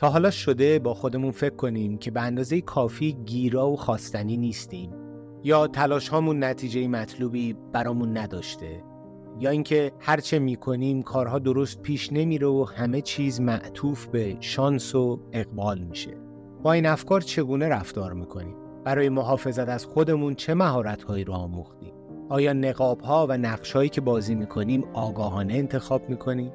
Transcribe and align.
تا 0.00 0.10
حالا 0.10 0.30
شده 0.30 0.78
با 0.78 0.94
خودمون 0.94 1.30
فکر 1.30 1.54
کنیم 1.54 1.98
که 1.98 2.10
به 2.10 2.20
اندازه 2.20 2.60
کافی 2.60 3.12
گیرا 3.12 3.70
و 3.70 3.76
خواستنی 3.76 4.36
نیستیم. 4.36 4.92
یا 5.44 5.66
تلاش 5.66 6.08
هامون 6.08 6.44
نتیجه 6.44 6.88
مطلوبی 6.88 7.56
برامون 7.72 8.16
نداشته. 8.16 8.82
یا 9.40 9.50
اینکه 9.50 9.92
هرچه 9.98 10.38
می‌کنیم 10.38 11.02
کارها 11.02 11.38
درست 11.38 11.82
پیش 11.82 12.12
نمیره 12.12 12.46
و 12.46 12.66
همه 12.76 13.00
چیز 13.00 13.40
معطوف 13.40 14.06
به 14.06 14.36
شانس 14.40 14.94
و 14.94 15.20
اقبال 15.32 15.78
میشه. 15.78 16.16
با 16.62 16.72
این 16.72 16.86
افکار 16.86 17.20
چگونه 17.20 17.68
رفتار 17.68 18.12
می‌کنیم؟ 18.12 18.56
برای 18.84 19.08
محافظت 19.08 19.68
از 19.68 19.86
خودمون 19.86 20.34
چه 20.34 20.54
مهارتهایی 20.54 21.24
رو 21.24 21.32
آموختیم؟ 21.32 21.92
آیا 22.28 22.52
نقاب 22.52 23.00
ها 23.00 23.26
و 23.28 23.38
نقش 23.38 23.72
هایی 23.72 23.88
که 23.88 24.00
بازی 24.00 24.34
می‌کنیم 24.34 24.84
آگاهانه 24.92 25.54
انتخاب 25.54 26.08
می‌کنیم؟ 26.08 26.52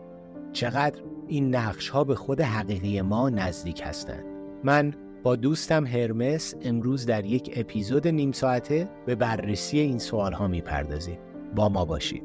چقدر 0.53 1.01
این 1.27 1.55
نقش 1.55 1.89
ها 1.89 2.03
به 2.03 2.15
خود 2.15 2.41
حقیقی 2.41 3.01
ما 3.01 3.29
نزدیک 3.29 3.81
هستند. 3.85 4.25
من 4.63 4.93
با 5.23 5.35
دوستم 5.35 5.85
هرمس 5.85 6.55
امروز 6.61 7.05
در 7.05 7.25
یک 7.25 7.53
اپیزود 7.55 8.07
نیم 8.07 8.31
ساعته 8.31 8.89
به 9.05 9.15
بررسی 9.15 9.79
این 9.79 9.99
سوال 9.99 10.33
ها 10.33 10.47
می‌پردازیم. 10.47 11.19
با 11.55 11.69
ما 11.69 11.85
باشید. 11.85 12.23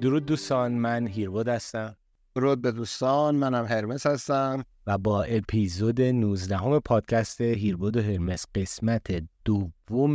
درود 0.00 0.26
دوستان 0.26 0.72
من 0.72 1.06
هیرود 1.06 1.48
هستم. 1.48 1.96
درود 2.34 2.62
به 2.62 2.72
دوستان 2.72 3.34
منم 3.34 3.64
هرمس 3.64 4.06
هستم. 4.06 4.64
و 4.86 4.98
با 4.98 5.22
اپیزود 5.22 6.00
19 6.00 6.56
همه 6.56 6.78
پادکست 6.80 7.40
هیربود 7.40 7.96
و 7.96 8.02
هرمس 8.02 8.46
قسمت 8.54 9.22
دوم 9.44 10.14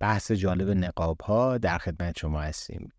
بحث 0.00 0.32
جالب 0.32 0.70
نقاب 0.70 1.20
ها 1.20 1.58
در 1.58 1.78
خدمت 1.78 2.18
شما 2.18 2.40
هستیم. 2.40 2.92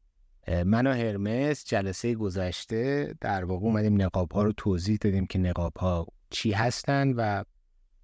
من 0.48 0.88
و 0.88 0.94
هرمس 0.94 1.66
جلسه 1.66 2.16
گذشته 2.16 3.16
در 3.22 3.46
واقع 3.46 3.66
اومدیم 3.66 4.02
نقاب 4.02 4.32
ها 4.32 4.44
رو 4.44 4.52
توضیح 4.52 4.98
دادیم 5.02 5.26
که 5.26 5.40
نقاب 5.40 5.78
ها 5.78 6.08
چی 6.30 6.52
هستند 6.52 7.14
و 7.18 7.44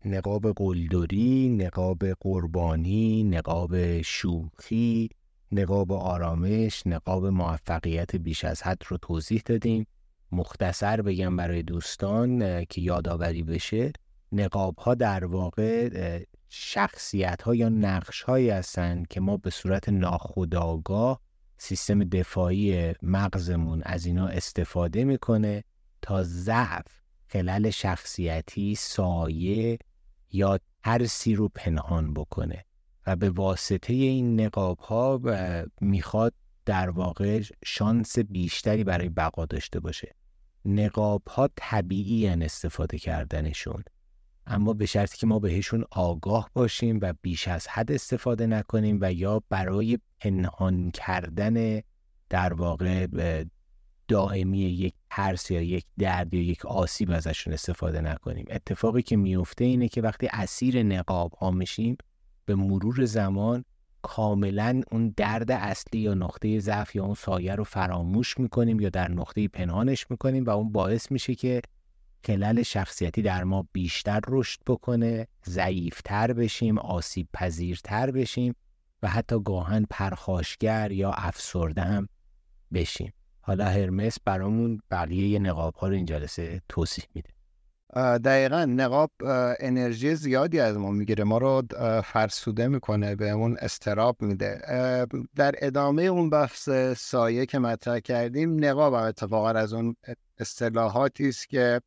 نقاب 0.06 0.54
قلدری، 0.54 1.50
نقاب 1.50 2.06
قربانی، 2.20 3.24
نقاب 3.24 4.02
شوخی، 4.02 5.10
نقاب 5.52 5.92
آرامش، 5.92 6.88
نقاب 6.88 7.26
موفقیت 7.26 8.16
بیش 8.16 8.46
از 8.46 8.64
حد 8.64 8.82
رو 8.88 8.98
توضیح 8.98 9.42
دادیم. 9.46 9.88
مختصر 10.32 11.02
بگم 11.02 11.36
برای 11.36 11.64
دوستان 11.64 12.66
که 12.66 12.82
یادآوری 12.82 13.44
بشه 13.44 13.92
نقاب 14.32 14.78
ها 14.78 14.96
در 14.96 15.26
واقع 15.26 15.90
شخصیت 16.50 17.42
ها 17.42 17.56
یا 17.56 17.70
نقش 17.70 18.22
هایی 18.22 18.50
هستند 18.50 19.08
که 19.08 19.20
ما 19.20 19.38
به 19.38 19.50
صورت 19.50 19.90
ناخودآگاه 19.90 21.22
سیستم 21.64 22.04
دفاعی 22.04 22.94
مغزمون 23.02 23.82
از 23.84 24.06
اینا 24.06 24.28
استفاده 24.28 25.04
می‌کنه 25.04 25.64
تا 26.02 26.24
ضعف 26.24 26.86
خلل 27.28 27.70
شخصیتی 27.70 28.76
سایه 28.76 29.80
یا 30.32 30.60
ترسی 30.84 31.36
رو 31.36 31.50
پنهان 31.56 32.14
بکنه. 32.14 32.66
و 33.08 33.16
به 33.16 33.30
واسطه 33.30 33.94
این 33.94 34.42
نقاب 34.42 34.80
ها 34.80 35.22
می‌خواد 35.82 36.34
در 36.66 36.90
واقع 36.90 37.42
شانس 37.66 38.20
بیشتری 38.20 38.84
برای 38.84 39.10
بقا 39.10 39.46
داشته 39.46 39.80
باشه. 39.80 40.16
نقاب 40.66 41.28
ها 41.28 41.50
طبیعی 41.56 42.28
استفاده 42.28 42.98
کردنشون. 42.98 43.84
اما 44.52 44.74
به 44.74 44.86
شرطی 44.86 45.18
که 45.18 45.28
ما 45.28 45.40
بهشون 45.40 45.86
آگاه 45.92 46.50
باشیم 46.54 47.00
و 47.02 47.14
بیش 47.22 47.48
از 47.48 47.68
حد 47.68 47.92
استفاده 47.92 48.48
نکنیم 48.48 48.98
و 49.02 49.14
یا 49.14 49.44
برای 49.50 50.00
پنهان 50.20 50.92
کردن 50.92 51.82
در 52.30 52.54
واقع 52.54 53.08
دائمی 54.08 54.60
یک 54.60 54.94
ترس 55.10 55.52
یا 55.52 55.62
یک 55.62 55.86
درد 55.98 56.34
یا 56.34 56.42
یک 56.42 56.66
آسیب 56.66 57.12
ازشون 57.12 57.54
استفاده 57.54 58.02
نکنیم. 58.02 58.46
اتفاقی 58.50 59.02
که 59.02 59.16
میفته 59.16 59.66
اینه 59.66 59.88
که 59.88 60.02
وقتی 60.02 60.28
اسیر 60.32 60.84
نقاب 60.84 61.34
ها 61.34 61.52
میشیم 61.52 61.98
به 62.46 62.56
مرور 62.56 63.06
زمان 63.06 63.66
کاملا 64.02 64.82
اون 64.92 65.14
درد 65.18 65.52
اصلی 65.52 66.00
یا 66.00 66.14
نقطه 66.14 66.60
ضعف 66.60 66.96
یا 66.96 67.04
اون 67.04 67.14
سایه 67.14 67.56
رو 67.56 67.64
فراموش 67.64 68.38
می‌کنیم 68.40 68.80
یا 68.80 68.90
در 68.90 69.12
نقطه 69.12 69.48
پنهانش 69.48 70.06
می‌کنیم 70.10 70.44
و 70.44 70.50
اون 70.50 70.72
باعث 70.72 71.12
میشه 71.12 71.36
که 71.36 71.62
خلل 72.26 72.64
شخصیتی 72.64 73.22
در 73.22 73.44
ما 73.44 73.68
بیشتر 73.74 74.20
رشد 74.28 74.60
بکنه 74.68 75.28
ضعیفتر 75.46 76.34
بشیم 76.34 76.78
آسیب 76.78 77.28
پذیرتر 77.34 78.12
بشیم 78.12 78.56
و 79.04 79.08
حتی 79.08 79.44
گاهن 79.46 79.86
پرخاشگر 79.90 80.92
یا 80.92 81.12
افسرده 81.12 81.82
هم 81.82 82.10
بشیم. 82.74 83.14
حالا 83.42 83.66
هرمس 83.66 84.18
برامون 84.26 84.82
بقیه 84.92 85.40
نقاب 85.40 85.76
ها 85.76 85.88
رو 85.88 85.94
این 85.94 86.06
جلسه 86.06 86.62
توضیح 86.70 87.06
میده. 87.16 87.30
دقیقا 88.18 88.66
نقاب 88.66 89.12
انرژی 89.60 90.16
زیادی 90.16 90.60
از 90.60 90.78
ما 90.78 90.92
می‌گیره. 90.92 91.24
ما 91.24 91.38
رو 91.38 91.64
فرسوده 92.06 92.68
می‌کنه 92.68 93.16
به 93.16 93.30
اون 93.30 93.58
استراب 93.60 94.22
میده. 94.22 94.62
در 95.36 95.56
ادامه 95.58 96.04
اون 96.04 96.30
بحث 96.30 96.70
سایه 96.98 97.46
که 97.46 97.60
مطرح 97.60 98.00
کردیم 98.00 98.66
نقاب 98.66 98.94
هم 98.94 99.00
اتفاقا 99.00 99.50
از 99.50 99.74
اون 99.74 99.96
اصطلاحاتی 100.40 101.30
است 101.30 101.50
که 101.50 101.82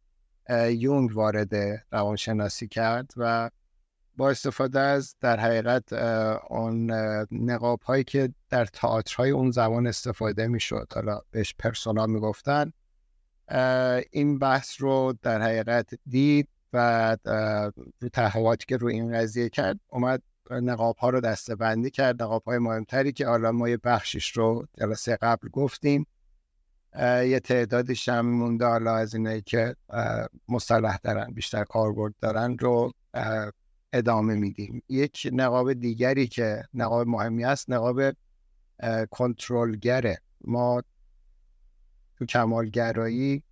یونگ 0.50 1.16
وارد 1.16 1.55
روانشناسی 1.93 2.69
کرد 2.69 3.10
و 3.16 3.50
با 4.16 4.31
استفاده 4.31 4.81
از 4.81 5.16
در 5.21 5.41
حقیقت 5.41 5.93
اون 6.50 6.91
نقاب 7.31 7.82
هایی 7.82 8.05
که 8.05 8.34
در 8.50 8.65
تئاترهای 8.65 9.31
اون 9.31 9.50
زمان 9.50 9.87
استفاده 9.87 10.47
می‌شد. 10.47 10.88
حالا 10.94 11.21
بهش 11.31 11.55
پرسونا 11.59 12.06
می‌گفتن. 12.06 12.72
این 14.10 14.38
بحث 14.38 14.82
رو 14.82 15.15
در 15.22 15.43
حقیقت 15.43 15.94
دید 16.06 16.49
و 16.72 17.16
رو 18.00 18.09
تحواتی 18.12 18.65
که 18.69 18.76
رو 18.76 18.88
این 18.88 19.12
قضیه 19.12 19.49
کرد 19.49 19.81
اومد 19.88 20.22
نقاب 20.50 20.97
ها 20.97 21.11
رو 21.11 21.21
دسته 21.21 21.56
بندی 21.56 21.91
کرد. 21.91 22.22
نقاب 22.22 22.43
های 22.44 22.59
مهمتری 22.59 23.12
که 23.12 23.26
حالا 23.26 23.53
ما 23.53 23.69
یه 23.69 23.76
بخشش 23.76 24.31
رو 24.31 24.66
جلسه 24.81 25.16
قبل 25.16 25.49
گفتیم. 25.49 26.06
یه 27.00 27.41
تعدادش 27.44 28.09
هم 28.09 28.27
مونده 28.27 28.66
حالا 28.66 28.97
از 28.97 29.15
اینایی 29.15 29.43
که 29.43 29.77
مصطلح 30.49 30.97
دارن 30.97 31.32
بیشتر 31.32 31.65
کاربرد 31.65 32.15
دارن 32.21 32.59
رو 32.59 32.93
ادامه 33.93 34.34
میدیم. 34.34 34.82
یک 34.88 35.28
نقاب 35.32 35.72
دیگری 35.72 36.27
که 36.27 36.62
نقاب 36.75 37.06
مهمی 37.06 37.44
است 37.44 37.71
نقاب 37.71 38.00
کنترلگره. 39.10 40.19
ما 40.44 40.82
تو 42.19 42.27
کمالگرایی 42.27 43.43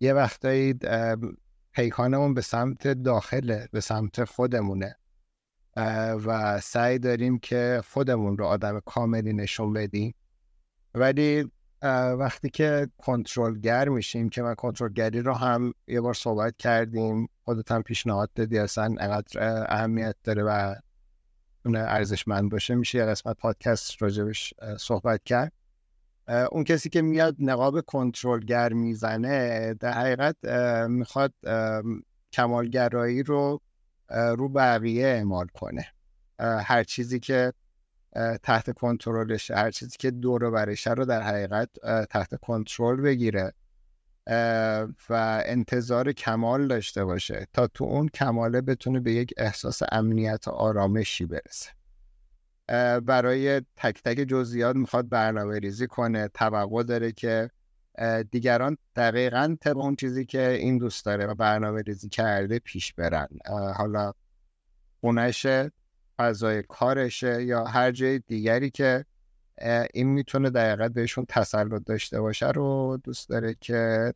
یه 0.00 0.12
وقتایی 0.12 0.74
پیکانمون 1.72 2.34
به 2.34 2.40
سمت 2.40 2.88
داخله 2.88 3.68
به 3.72 3.80
سمت 3.80 4.24
خودمونه. 4.24 4.96
و 6.26 6.60
سعی 6.60 6.98
داریم 6.98 7.38
که 7.38 7.82
خودمون 7.88 8.38
رو 8.38 8.44
آدم 8.44 8.80
کاملی 8.86 9.32
نشون 9.32 9.72
بدیم. 9.72 10.14
ولی 10.94 11.50
وقتی 12.18 12.50
که 12.50 12.88
کنترلگر 12.98 13.88
میشیم 13.88 14.28
که 14.28 14.42
من 14.42 14.54
کنترلگری 14.54 15.20
رو 15.20 15.32
هم 15.32 15.74
یه 15.86 16.00
بار 16.00 16.14
صحبت 16.14 16.56
کردیم 16.56 17.28
خودت 17.44 17.72
هم 17.72 17.82
پیشنهاد 17.82 18.30
دادی 18.34 18.58
اصلا 18.58 18.84
انقدر 18.84 19.64
اهمیت 19.68 20.16
داره 20.24 20.42
و 20.42 20.74
ارزشمند 21.64 22.50
باشه. 22.50 22.74
میشه 22.74 22.98
یه 22.98 23.04
قسمت 23.04 23.36
پادکست 23.36 24.02
راجبش 24.02 24.54
صحبت 24.78 25.24
کرد. 25.24 25.52
اون 26.52 26.64
کسی 26.64 26.88
که 26.88 27.02
میاد 27.02 27.36
نقاب 27.38 27.80
کنترلگر 27.80 28.72
می‌زنه 28.72 29.74
در 29.74 29.92
حقیقت 29.92 30.36
می‌خواد 30.88 31.34
کمالگرایی 32.32 33.22
رو 33.22 33.60
رو 34.10 34.48
بقیه 34.48 35.06
اعمال 35.06 35.46
کنه. 35.46 35.86
هر 36.40 36.84
چیزی 36.84 37.20
که 37.20 37.52
تحت 38.42 38.70
کنترلش 38.70 39.50
هر 39.50 39.70
چیزی 39.70 39.96
که 39.98 40.10
دور 40.10 40.50
برشه 40.50 40.90
رو 40.90 41.04
در 41.04 41.22
حقیقت 41.22 41.68
تحت 42.10 42.34
کنترل 42.34 43.00
بگیره. 43.00 43.52
و 45.10 45.42
انتظار 45.46 46.12
کمال 46.12 46.68
داشته 46.68 47.04
باشه 47.04 47.46
تا 47.52 47.66
تو 47.66 47.84
اون 47.84 48.08
کماله 48.08 48.60
بتونه 48.60 49.00
به 49.00 49.12
یک 49.12 49.34
احساس 49.36 49.82
امنیت 49.92 50.48
و 50.48 50.50
آرامشی 50.50 51.26
برسه. 51.26 51.70
برای 53.00 53.60
تک 53.76 54.02
تک 54.02 54.16
جزئیات 54.16 54.76
می‌خواد 54.76 55.08
برنامه 55.08 55.58
ریزی 55.58 55.86
کنه 55.86 56.28
توقع 56.28 56.82
داره 56.82 57.12
که 57.12 57.50
دیگران 58.30 58.76
دقیقا 58.96 59.56
طبق 59.60 59.76
اون 59.76 59.96
چیزی 59.96 60.24
که 60.24 60.48
این 60.48 60.78
دوست 60.78 61.04
داره 61.04 61.26
و 61.26 61.34
برنامه 61.34 61.82
ریزی 61.82 62.08
کرده 62.08 62.58
پیش 62.58 62.92
برن. 62.92 63.28
حالا 63.76 64.12
خونشه 65.00 65.72
فضای 66.20 66.62
کارشه 66.62 67.44
یا 67.44 67.64
هر 67.64 67.92
جای 67.92 68.18
دیگری 68.18 68.70
که 68.70 69.04
این 69.94 70.06
می‌تونه 70.06 70.50
دقیقا 70.50 70.88
بهشون 70.88 71.24
تسلط 71.28 71.82
داشته 71.86 72.20
باشه 72.20 72.48
رو 72.50 72.98
دوست 73.04 73.28
داره 73.28 73.56
که 73.60 74.12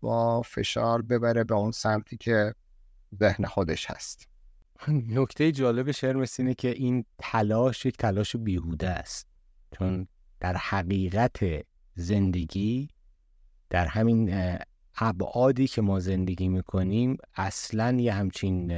با 0.00 0.42
فشار 0.42 1.02
ببره 1.02 1.44
به 1.44 1.54
اون 1.54 1.70
سمتی 1.70 2.16
که 2.16 2.54
ذهن 3.20 3.44
خودش 3.44 3.90
هست. 3.90 4.28
نکته 4.88 5.52
جالب 5.52 5.90
شرمس 5.90 6.40
اینه 6.40 6.54
که 6.54 6.68
این 6.68 7.04
تلاش 7.18 7.86
یک 7.86 7.96
تلاش 7.96 8.36
بیهوده 8.36 8.88
است. 8.88 9.26
چون 9.78 10.08
در 10.40 10.56
حقیقت 10.56 11.40
زندگی 11.94 12.88
در 13.70 13.86
همین 13.86 14.58
ابعادی 14.96 15.66
که 15.66 15.82
ما 15.82 16.00
زندگی 16.00 16.48
می‌کنیم 16.48 17.16
اصلا 17.34 17.96
یه 18.00 18.12
همچین 18.12 18.72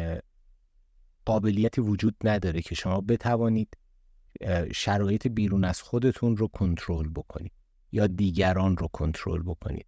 قابلیتی 1.24 1.80
وجود 1.80 2.14
نداره 2.24 2.62
که 2.62 2.74
شما 2.74 3.00
بتوانید 3.00 3.76
شرایط 4.74 5.28
بیرون 5.28 5.64
از 5.64 5.82
خودتون 5.82 6.36
رو 6.36 6.48
کنترل 6.48 7.08
بکنید 7.08 7.52
یا 7.92 8.06
دیگران 8.06 8.76
رو 8.76 8.88
کنترل 8.88 9.42
بکنید. 9.42 9.86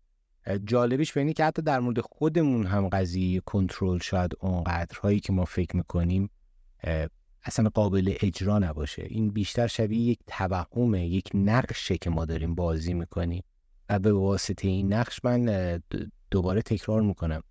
جالبش 0.65 1.13
به 1.13 1.33
که 1.33 1.45
حتی 1.45 1.63
در 1.63 1.81
مورد 1.81 2.01
خودمون 2.01 2.67
هم 2.67 2.89
قضیه 2.89 3.41
کنترل 3.41 3.99
شاید 3.99 4.33
اونقدرهایی 4.41 5.21
که 5.21 5.33
ما 5.33 5.45
فکر 5.45 5.77
می‌کنیم 5.77 6.31
اصلا 7.45 7.69
قابل 7.75 8.15
اجرا 8.21 8.59
نباشه. 8.59 9.03
این 9.09 9.31
بیشتر 9.31 9.67
شبیه 9.67 10.01
یک 10.01 10.19
توهمه 10.27 11.07
یک 11.07 11.29
نقشه 11.35 11.99
که 11.99 12.11
ما 12.11 12.25
داریم 12.25 12.55
بازی 12.55 12.95
می‌کنیم 12.95 13.43
و 13.89 13.99
به 13.99 14.13
واسطه 14.13 14.69
این 14.69 14.93
نقش 14.93 15.21
من 15.25 15.81
دوباره 16.31 16.63
تکرار 16.63 17.03
می‌کنم. 17.03 17.43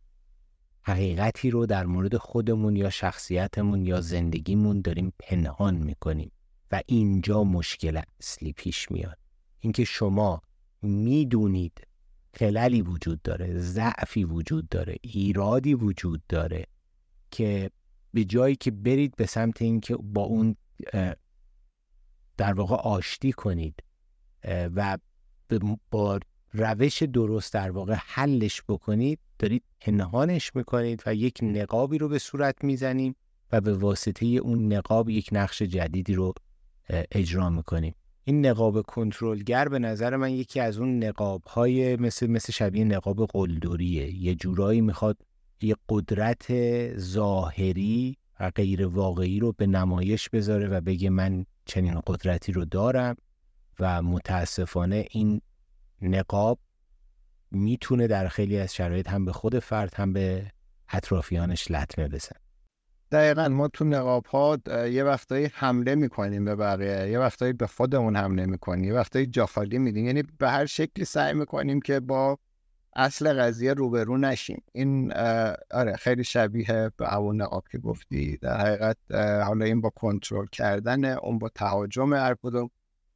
حقیقتی 0.85 1.50
رو 1.50 1.65
در 1.65 1.85
مورد 1.85 2.18
خودمون 2.18 2.75
یا 2.75 2.89
شخصیتمون 2.89 3.85
یا 3.85 4.01
زندگیمون 4.01 4.81
داریم 4.81 5.13
پنهان 5.19 5.75
می‌کنیم 5.75 6.31
و 6.71 6.81
اینجا 6.85 7.44
مشکل 7.44 8.01
اصلی 8.19 8.53
پیش 8.53 8.91
میاد. 8.91 9.18
اینکه 9.59 9.83
شما 9.83 10.41
می‌دونید 10.81 11.88
خللی 12.33 12.81
وجود 12.81 13.21
داره 13.21 13.59
ضعفی 13.59 14.24
وجود 14.24 14.69
داره 14.69 14.95
ایرادی 15.01 15.74
وجود 15.74 16.24
داره 16.30 16.65
که 17.31 17.71
به 18.13 18.25
جایی 18.25 18.56
که 18.56 18.71
برید 18.71 19.15
به 19.15 19.25
سمت 19.25 19.62
اینکه 19.62 19.95
با 19.95 20.21
اون 20.21 20.56
در 22.38 22.53
واقع 22.53 22.75
آشتی 22.75 23.31
کنید 23.31 23.83
و 24.47 24.97
با 25.91 26.19
روش 26.53 27.03
درست 27.03 27.53
در 27.53 27.71
واقع 27.71 27.95
حلش 27.97 28.61
بکنید 28.67 29.19
دارید 29.39 29.63
پنهانش 29.81 30.55
می‌کنید 30.55 31.03
و 31.05 31.15
یک 31.15 31.39
نقابی 31.41 31.97
رو 31.97 32.09
به 32.09 32.19
صورت 32.19 32.63
می‌زنیم 32.63 33.15
و 33.51 33.61
به 33.61 33.73
واسطه 33.73 34.25
اون 34.25 34.73
نقاب 34.73 35.09
یک 35.09 35.29
نقش 35.31 35.61
جدیدی 35.61 36.13
رو 36.13 36.33
اجرا 37.11 37.50
می‌کنیم 37.50 37.95
این 38.23 38.45
نقاب 38.45 38.81
کنترلگر 38.81 39.67
به 39.67 39.79
نظر 39.79 40.15
من 40.15 40.31
یکی 40.31 40.59
از 40.59 40.77
اون 40.77 41.03
نقاب 41.03 41.44
های 41.44 41.95
مثل, 41.95 42.27
مثل 42.27 42.53
شبیه 42.53 42.83
نقاب 42.83 43.25
قلدریه. 43.25 44.13
یه 44.13 44.35
جورایی 44.35 44.81
می‌خواد 44.81 45.17
یه 45.61 45.75
قدرت 45.89 46.47
ظاهری 46.97 48.17
و 48.39 48.51
غیر 48.55 48.88
واقعی 48.88 49.39
رو 49.39 49.51
به 49.51 49.67
نمایش 49.67 50.29
بذاره 50.29 50.67
و 50.67 50.81
بگه 50.81 51.09
من 51.09 51.45
چنین 51.65 52.01
قدرتی 52.07 52.51
رو 52.51 52.65
دارم 52.65 53.15
و 53.79 54.01
متاسفانه 54.01 55.05
این 55.11 55.41
نقاب 56.01 56.60
می‌تونه 57.51 58.07
در 58.07 58.28
خیلی 58.28 58.60
از 58.60 58.75
شرایط 58.75 59.10
هم 59.10 59.25
به 59.25 59.31
خود 59.31 59.60
فرد 59.60 59.94
هم 59.95 60.13
به 60.13 60.51
اطرافیانش 60.90 61.72
لطمه 61.72 62.07
بزن 62.07 62.36
دقیقا 63.12 63.48
ما 63.48 63.68
تو 63.68 63.86
نقاب 63.86 64.25
ها 64.25 64.57
یه 64.88 65.04
وقتایی 65.04 65.50
حمله 65.54 65.95
می‌کنیم 65.95 66.45
به 66.45 66.56
بقیه. 66.56 67.10
یه 67.10 67.19
وقتایی 67.19 67.54
به 67.54 67.68
خودمون 67.68 68.16
حمله 68.16 68.45
می‌کنیم. 68.45 68.84
یه 68.84 68.94
وقتایی 68.94 69.25
جاخالی 69.25 69.78
میدیم. 69.78 70.06
یعنی 70.06 70.24
به 70.40 70.50
هر 70.50 70.66
شکلی 70.66 71.06
سعی 71.06 71.34
می‌کنیم 71.34 71.81
که 71.81 72.00
با 72.00 72.38
اصل 72.96 73.34
قضیه 73.34 73.74
روبرو 73.74 74.18
نشیم. 74.18 74.63
این 74.74 75.13
آره 75.72 75.96
خیلی 75.96 76.24
شبیه 76.24 76.92
به 76.98 77.16
اون 77.16 77.42
نقاب 77.42 77.63
که 77.72 77.78
گفتی. 77.78 78.38
در 78.38 78.60
حقیقت 78.60 78.98
حالا 79.46 79.66
این 79.66 79.81
با 79.81 79.89
کنترل 79.89 80.46
کردن 80.51 81.06
اون 81.06 81.39
با 81.39 81.50
تهاجم 81.50 82.13
هر 82.13 82.36
کدوم. 82.44 82.69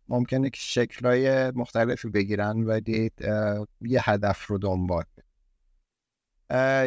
ممکنه 0.09 0.49
که 0.49 0.59
شکلهای 0.61 1.51
مختلفی 1.51 2.09
بگیرن 2.09 2.63
ولی 2.63 3.11
یه 3.81 4.09
هدف 4.09 4.47
رو 4.47 4.57
دنبال. 4.57 5.03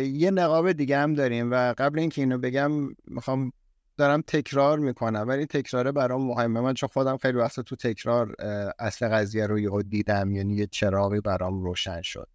یه 0.02 0.30
نقاب 0.30 0.72
دیگه 0.72 0.98
هم 0.98 1.14
داریم 1.14 1.50
و 1.50 1.74
قبل 1.78 1.98
اینکه 1.98 2.22
اینو 2.22 2.38
بگم 2.38 2.70
می‌خوام 3.06 3.52
دارم 3.96 4.22
تکرار 4.26 4.78
می‌کنم 4.78 5.24
ولی 5.28 5.46
تکراره 5.46 5.92
برام 5.92 6.26
مهمه. 6.26 6.60
من 6.60 6.74
چون 6.74 6.88
خودم 6.88 7.16
خیلی 7.16 7.38
وقت 7.38 7.60
تو 7.60 7.76
تکرار 7.76 8.34
اصل 8.78 9.08
قضیه 9.08 9.46
رو 9.46 9.58
یهو 9.58 9.82
دیدم 9.82 10.34
یعنی 10.34 10.54
یه 10.54 10.66
چراغی 10.66 11.20
برام 11.20 11.62
روشن 11.62 12.02
شد. 12.02 12.28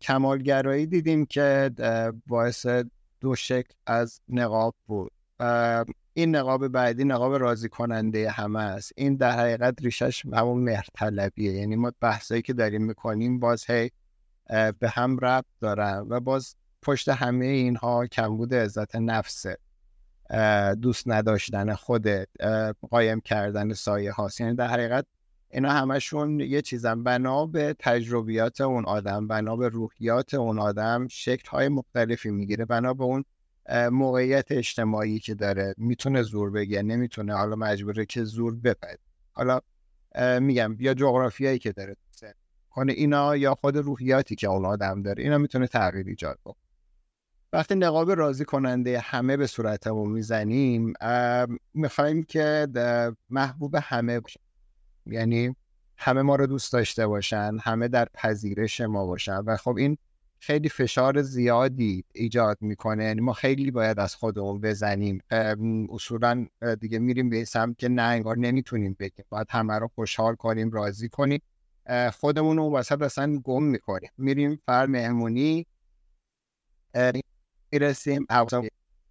کمالگرایی 0.00 0.86
دیدیم 0.86 1.26
که 1.26 1.70
باعث 2.26 2.66
دو 3.20 3.34
شکل 3.34 3.74
از 3.86 4.20
نقاب 4.28 4.74
بود. 4.86 5.12
این 6.14 6.36
نقاب 6.36 6.68
بعدی 6.68 7.04
نقاب 7.04 7.34
راضی 7.34 7.68
کننده 7.68 8.30
همه 8.30 8.60
است. 8.60 8.92
این 8.96 9.16
در 9.16 9.30
حقیقت 9.30 9.74
ریشش 9.82 10.26
همون 10.26 10.62
مهرطلبیه 10.62 11.52
یعنی 11.52 11.76
ما 11.76 11.92
بحثایی 12.00 12.42
که 12.42 12.52
داریم 12.52 12.82
می‌کنیم 12.82 13.40
باز 13.40 13.70
هی 13.70 13.90
به 14.78 14.88
هم 14.88 15.18
ربط 15.18 15.46
دارن 15.60 16.06
و 16.08 16.20
باز 16.20 16.56
پشت 16.82 17.08
همه 17.08 17.46
اینها 17.46 18.06
کمبود 18.06 18.54
عزت 18.54 18.96
نفسه 18.96 19.58
دوست 20.82 21.08
نداشتن 21.08 21.74
خودت 21.74 22.28
قایم 22.90 23.20
کردن 23.20 23.72
سایه 23.72 24.12
هاست. 24.12 24.40
یعنی 24.40 24.54
در 24.54 24.66
حقیقت 24.66 25.06
اینا 25.50 25.70
همشون 25.70 26.40
یه 26.40 26.62
چیزن. 26.62 27.02
بنا 27.02 27.46
به 27.46 27.76
تجربیات 27.78 28.60
اون 28.60 28.84
آدم 28.84 29.28
بنا 29.28 29.56
به 29.56 29.68
روحیات 29.68 30.34
اون 30.34 30.58
آدم 30.58 31.08
شکل 31.08 31.48
های 31.50 31.68
مختلفی 31.68 32.30
می‌گیره. 32.30 32.64
بنا 32.64 32.94
به 32.94 33.04
اون 33.04 33.24
موقعیت 33.70 34.52
اجتماعی 34.52 35.18
که 35.18 35.34
داره 35.34 35.74
می‌تونه 35.76 36.22
زور 36.22 36.50
بگه 36.50 36.82
نمی‌تونه. 36.82 37.34
حالا 37.34 37.56
مجبوره 37.56 38.06
که 38.06 38.24
زور 38.24 38.54
بپد 38.54 38.98
حالا 39.32 39.60
میگم 40.40 40.76
یا 40.78 40.94
جغرافیایی 40.94 41.58
که 41.58 41.72
داره. 41.72 41.96
کنه 42.70 42.92
اینا 42.92 43.36
یا 43.36 43.54
خود 43.54 43.76
روحیاتی 43.76 44.34
که 44.34 44.48
اون 44.48 44.64
آدم 44.64 45.02
داره 45.02 45.22
اینا 45.22 45.38
می‌تونه 45.38 45.66
تغییر 45.66 46.06
ایجاد 46.06 46.38
کنه 46.44 46.54
وقتی 47.52 47.74
نقاب 47.74 48.10
راضی 48.10 48.44
کننده 48.44 48.98
همه 48.98 49.36
به 49.36 49.46
صورتمون 49.46 50.10
می‌زنیم 50.10 50.92
می‌خوایم 51.74 52.22
که 52.22 52.68
محبوب 53.30 53.76
همه 53.82 54.20
باشیم 54.20 54.42
یعنی 55.06 55.56
همه 55.96 56.22
ما 56.22 56.36
رو 56.36 56.46
دوست 56.46 56.72
داشته 56.72 57.06
باشن 57.06 57.56
همه 57.62 57.88
در 57.88 58.08
پذیرش 58.14 58.80
ما 58.80 59.06
باشن. 59.06 59.36
و 59.36 59.56
خب 59.56 59.76
این 59.76 59.98
خیلی 60.44 60.68
فشار 60.68 61.22
زیادی 61.22 62.04
ایجاد 62.14 62.58
می‌کنه. 62.60 63.04
یعنی 63.04 63.20
ما 63.20 63.32
خیلی 63.32 63.70
باید 63.70 63.98
از 64.00 64.14
خودمون 64.14 64.60
بزنیم. 64.60 65.22
اصولا 65.92 66.46
دیگه 66.80 66.98
میریم 66.98 67.30
به 67.30 67.44
سمت 67.44 67.78
که 67.78 67.88
نه 67.88 68.02
انگار 68.02 68.38
نمی‌تونیم 68.38 68.96
بگیم 68.98 69.24
باید 69.28 69.46
همه 69.50 69.78
رو 69.78 69.88
خوشحال 69.88 70.34
کنیم 70.34 70.70
راضی 70.70 71.08
کنیم. 71.08 71.42
خودمون 72.12 72.56
رو 72.56 72.76
وسط 72.76 73.02
اصلا 73.02 73.40
گم 73.44 73.62
می‌کنیم. 73.62 74.10
میریم 74.18 74.60
فر 74.66 74.86
مهمونی 74.86 75.66
می‌رسیم 77.72 78.26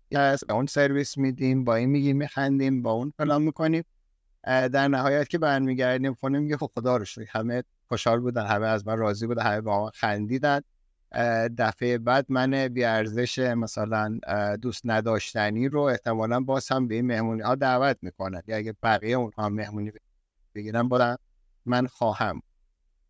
به 0.10 0.38
اون 0.50 0.66
سرویس 0.66 1.18
میدیم 1.18 1.64
با 1.64 1.76
این 1.76 1.90
میگیم 1.90 2.18
میخندیم 2.18 2.82
با 2.82 2.92
اون 2.92 3.14
فلان 3.18 3.42
می‌کنیم. 3.42 3.84
در 4.44 4.88
نهایت 4.88 5.28
که 5.28 5.38
برمیگردیم 5.38 6.14
خونه 6.14 6.40
میگه 6.40 6.58
خب 6.58 6.72
خدا 6.76 6.98
رو 6.98 7.06
همه 7.30 7.64
خوشحال 7.88 8.20
بودن 8.20 8.46
همه 8.46 8.68
از 8.68 8.88
من 8.88 8.98
راضی 8.98 9.28
بودن 9.28 9.44
همه 9.44 9.62
با 9.62 9.92
خندیدن. 9.96 10.62
دفعه 11.58 11.98
بعد 11.98 12.26
من 12.30 12.68
بیارزش 12.68 13.40
مثلا 13.40 14.20
دوست 14.62 14.82
نداشتنی 14.86 15.70
رو 15.70 15.82
احتمالا 15.82 16.40
باز 16.40 16.72
هم 16.72 16.88
به 16.88 16.96
این 16.96 17.06
مهمونی 17.06 17.42
ها 17.42 17.56
دعوت 17.56 17.98
می‌کنن. 18.02 18.42
یا 18.48 18.56
اگه 18.56 18.76
بقیه 18.84 19.16
اونها 19.16 19.50
مهمونی 19.50 19.92
بگیرن 20.56 20.84
بودن 20.84 21.16
من 21.66 21.88
خواهم. 21.88 22.42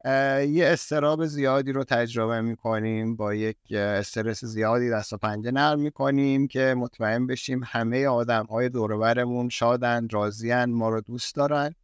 یه 0.06 0.68
استراب 0.68 1.26
زیادی 1.26 1.72
رو 1.72 1.84
تجربه 1.84 2.42
می‌کنیم. 2.42 3.16
با 3.16 3.34
یک 3.34 3.58
استرس 3.72 4.46
زیادی 4.46 4.90
دست 4.90 5.14
و 5.14 5.18
پنجه 5.18 5.52
نرم 5.52 5.80
می‌کنیم 5.80 6.48
که 6.48 6.76
مطمئن 6.78 7.28
بشیم 7.28 7.62
همه 7.66 8.08
آدم 8.08 8.46
های 8.46 8.70
دورورمون 8.70 9.50
شادن 9.50 10.08
راضیان 10.12 10.72
ما 10.72 10.90
رو 10.90 11.02
دوست 11.02 11.36
دارن. 11.36 11.76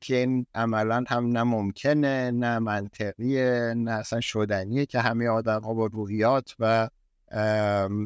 که 0.00 0.16
این 0.16 0.46
عملا 0.54 1.04
هم 1.08 1.26
نه 1.26 1.42
ممکنه 1.42 2.30
نه 2.30 2.58
منطقیه 2.58 3.74
نه 3.76 3.90
اصلا 3.90 4.20
شدنیه 4.20 4.86
که 4.86 5.00
همه 5.00 5.28
آدم 5.28 5.60
ها 5.60 5.74
با 5.74 5.86
روحیات 5.86 6.54
و 6.58 6.88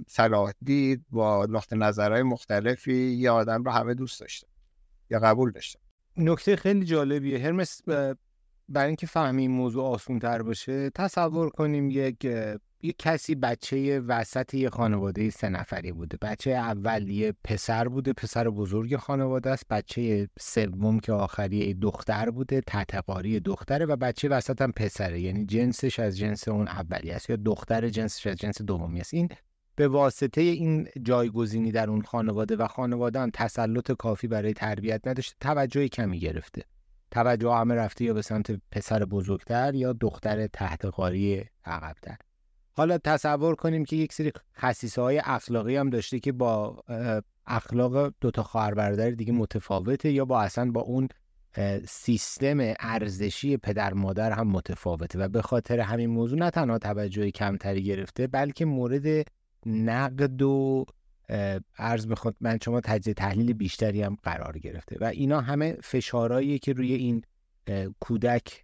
صلاح 0.09 0.53
دید 0.65 1.05
با 1.11 1.47
نقطه 1.51 1.77
نظرهای 1.77 2.23
مختلفی 2.23 2.95
یه 2.95 3.31
آدم 3.31 3.65
رو 3.65 3.71
همه 3.71 3.95
دوست 3.95 4.21
داشته 4.21 4.47
یا 5.11 5.19
قبول 5.19 5.51
داشته. 5.51 5.79
نکته 6.17 6.57
خیلی 6.57 6.85
جالبیه. 6.85 7.39
هرمس 7.39 7.83
برای 8.69 8.87
اینکه 8.87 9.07
فهمیم 9.07 9.51
موضوع 9.51 9.85
آسون 9.85 10.19
تر 10.19 10.43
باشه 10.43 10.91
تصور 10.91 11.51
کنیم 11.51 11.91
یک 11.91 12.27
یک 12.85 12.97
کسی 12.99 13.35
بچه 13.35 14.01
وسط 14.01 14.55
یه 14.55 14.71
خانواده 14.71 15.31
سه 15.31 15.49
نفری 15.49 15.93
بوده. 15.93 16.19
بچه 16.23 16.51
اول 16.51 17.09
یه 17.09 17.35
پسر 17.45 17.89
بوده 17.89 18.13
پسر 18.13 18.51
بزرگ 18.51 18.97
خانواده 18.97 19.51
است. 19.51 19.69
بچه 19.71 20.29
سوم 20.39 21.01
که 21.01 21.13
آخری 21.13 21.75
دختر 21.75 22.31
بوده 22.31 22.61
تتقاری 22.67 23.41
دختره 23.41 23.87
و 23.87 23.97
بچه 23.97 24.29
وسط 24.29 24.63
هم 24.63 24.73
پسره. 24.73 25.21
یعنی 25.21 25.47
جنسش 25.47 25.99
از 25.99 26.19
جنس 26.19 26.49
اون 26.49 26.69
اولی 26.69 27.11
است 27.11 27.31
یا 27.31 27.37
دختر 27.37 27.89
جنسش 27.89 28.27
از 28.27 28.37
جنس 28.37 28.63
دومی 28.63 29.01
است. 29.01 29.15
این 29.15 29.29
به 29.77 29.89
واسطه 29.89 30.41
این 30.41 30.89
جایگزینی 31.03 31.73
در 31.73 31.91
اون 31.91 32.03
خانواده 32.03 32.57
و 32.57 32.67
خانواده 32.67 33.21
هم 33.21 33.31
تسلط 33.31 33.93
کافی 33.93 34.29
برای 34.29 34.53
تربیت 34.53 35.09
نداشته. 35.09 35.37
توجه 35.41 35.89
کمی 35.89 36.21
گرفته. 36.21 36.63
توجه 37.11 37.53
همه 37.53 37.75
رفته 37.75 38.05
یا 38.05 38.15
به 38.15 38.23
سمت 38.23 38.61
پسر 38.71 39.05
بزرگتر 39.05 39.75
یا 39.75 39.93
دختر 39.93 40.47
تحت 40.47 40.85
قاری 40.85 41.45
عقبتر. 41.65 42.17
حالا 42.77 42.99
تصور 42.99 43.55
کنیم 43.55 43.85
که 43.85 43.97
یک 43.97 44.13
سری 44.13 44.33
خصیصه 44.59 45.03
های 45.03 45.23
اخلاقی 45.25 45.77
هم 45.77 45.91
داشته 45.91 46.21
که 46.21 46.33
با 46.33 46.85
اخلاق 47.47 48.15
دوتا 48.21 48.43
خواهر 48.43 48.75
برادر 48.75 49.11
دیگه 49.11 49.33
متفاوته 49.33 50.13
یا 50.13 50.25
با 50.25 50.41
اصلا 50.41 50.71
با 50.71 50.81
اون 50.81 51.09
سیستم 51.89 52.75
ارزشی 52.81 53.57
پدر 53.57 53.93
مادر 53.93 54.33
هم 54.33 54.49
متفاوته 54.49 55.19
و 55.19 55.29
به 55.29 55.43
خاطر 55.43 55.81
همین 55.81 56.11
موضوع 56.11 56.39
نه 56.39 56.51
تنها 56.51 56.79
توجه 56.79 57.31
کمتری 57.31 57.83
گرفته 57.83 58.27
بلکه 58.27 58.65
مورد 58.65 59.27
نقد 59.67 60.43
و 60.43 60.85
عرض 61.79 62.07
بخواد 62.07 62.37
من 62.41 62.59
شما 62.63 62.81
تجزیه 62.81 63.15
تحلیل 63.15 63.53
بیشتری 63.53 64.03
هم 64.03 64.17
قرار 64.23 64.59
گرفته 64.59 64.97
و 65.01 65.05
اینا 65.05 65.41
همه 65.41 65.77
فشارهایی 65.83 66.59
که 66.59 66.73
روی 66.73 66.93
این 66.93 67.23
کودک 68.01 68.64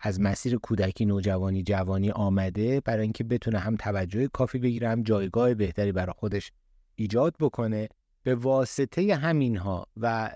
از 0.00 0.20
مسیر 0.20 0.56
کودکی 0.56 1.04
نوجوانی 1.04 1.62
جوانی 1.62 2.10
آمده 2.10 2.80
برای 2.80 3.02
اینکه 3.02 3.24
بتونه 3.24 3.58
هم 3.58 3.76
توجه 3.76 4.28
کافی 4.28 4.58
بگیره 4.58 4.88
هم 4.88 5.02
جایگاه 5.02 5.54
بهتری 5.54 5.92
برای 5.92 6.14
خودش 6.18 6.52
ایجاد 6.96 7.34
بکنه. 7.40 7.88
به 8.22 8.34
واسطه 8.34 9.14
همینها 9.14 9.86
و 9.96 10.30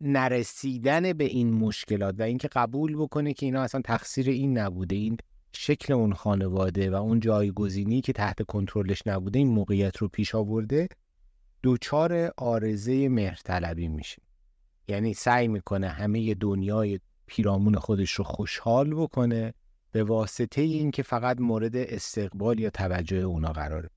نرسیدن 0.00 1.12
به 1.12 1.24
این 1.24 1.52
مشکلات 1.52 2.14
و 2.18 2.22
اینکه 2.22 2.48
قبول 2.48 2.96
بکنه 2.96 3.32
که 3.32 3.46
اینا 3.46 3.62
اصلا 3.62 3.80
تقصیر 3.80 4.28
این 4.28 4.58
نبوده 4.58 4.96
این 4.96 5.16
شکل 5.52 5.92
اون 5.92 6.12
خانواده 6.12 6.90
و 6.90 6.94
اون 6.94 7.20
جایگزینی 7.20 8.00
که 8.00 8.12
تحت 8.12 8.42
کنترلش 8.42 9.06
نبوده 9.06 9.38
این 9.38 9.48
موقعیت 9.48 9.96
رو 9.96 10.08
پیش 10.08 10.34
آورده 10.34 10.88
دوچار 11.62 12.32
آرزه 12.36 13.08
مهرطلبی 13.08 13.88
میشه. 13.88 14.22
یعنی 14.88 15.14
سعی 15.14 15.48
می‌کنه 15.48 15.88
همه 15.88 16.34
دنیای 16.34 17.00
پیرامون 17.26 17.74
خودش 17.74 18.10
رو 18.10 18.24
خوشحال 18.24 18.94
بکنه 18.94 19.54
به 19.92 20.04
واسطه 20.04 20.62
اینکه 20.62 21.02
فقط 21.02 21.40
مورد 21.40 21.76
استقبال 21.76 22.60
یا 22.60 22.70
توجه 22.70 23.16
اونا 23.16 23.52
قراره. 23.52 23.90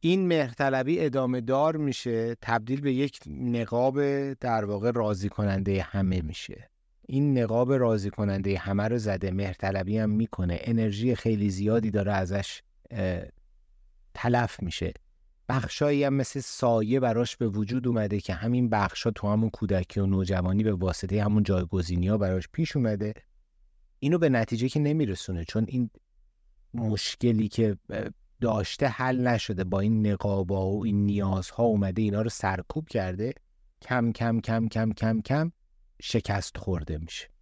این 0.00 0.26
مهرطلبی 0.26 1.00
ادامه 1.00 1.40
دار 1.40 1.76
میشه 1.76 2.34
تبدیل 2.34 2.80
به 2.80 2.92
یک 2.92 3.20
نقاب 3.26 4.32
در 4.32 4.64
واقع 4.64 4.90
راضی 4.90 5.28
کننده 5.28 5.82
همه 5.82 6.20
میشه. 6.20 6.70
این 7.08 7.38
نقاب 7.38 7.72
راضی 7.72 8.10
کننده 8.10 8.58
همه 8.58 8.88
رو 8.88 8.98
زده 8.98 9.30
مهرطلبی 9.30 9.98
هم 9.98 10.10
می‌کنه. 10.10 10.58
انرژی 10.60 11.14
خیلی 11.14 11.50
زیادی 11.50 11.90
داره 11.90 12.12
ازش 12.12 12.62
تلف 14.14 14.62
میشه. 14.62 14.92
بخشایی 15.48 16.04
هم 16.04 16.14
مثل 16.14 16.40
سایه 16.40 17.00
براش 17.00 17.36
به 17.36 17.48
وجود 17.48 17.88
اومده 17.88 18.20
که 18.20 18.34
همین 18.34 18.68
بخشا 18.68 19.10
تو 19.10 19.28
همون 19.28 19.50
کودکی 19.50 20.00
و 20.00 20.06
نوجوانی 20.06 20.62
به 20.62 20.72
واسطه 20.72 21.24
همون 21.24 21.42
جایگزینی 21.42 22.08
ها 22.08 22.18
براش 22.18 22.48
پیش 22.52 22.76
اومده. 22.76 23.14
اینو 23.98 24.18
به 24.18 24.28
نتیجه 24.28 24.68
که 24.68 24.80
نمیرسونه 24.80 25.44
چون 25.44 25.64
این 25.68 25.90
مشکلی 26.74 27.48
که 27.48 27.76
داشته 28.40 28.88
حل 28.88 29.26
نشده 29.26 29.64
با 29.64 29.80
این 29.80 30.06
نقابا 30.06 30.70
و 30.70 30.84
این 30.84 31.06
نیازها 31.06 31.62
اومده 31.62 32.02
اینا 32.02 32.22
رو 32.22 32.30
سرکوب 32.30 32.88
کرده 32.88 33.34
کم 33.82 34.12
کم 34.12 34.40
کم 34.40 34.68
کم 34.68 34.92
کم 34.92 35.20
کم 35.20 35.52
شکست 36.02 36.56
خورده 36.56 36.98
میشه. 36.98 37.33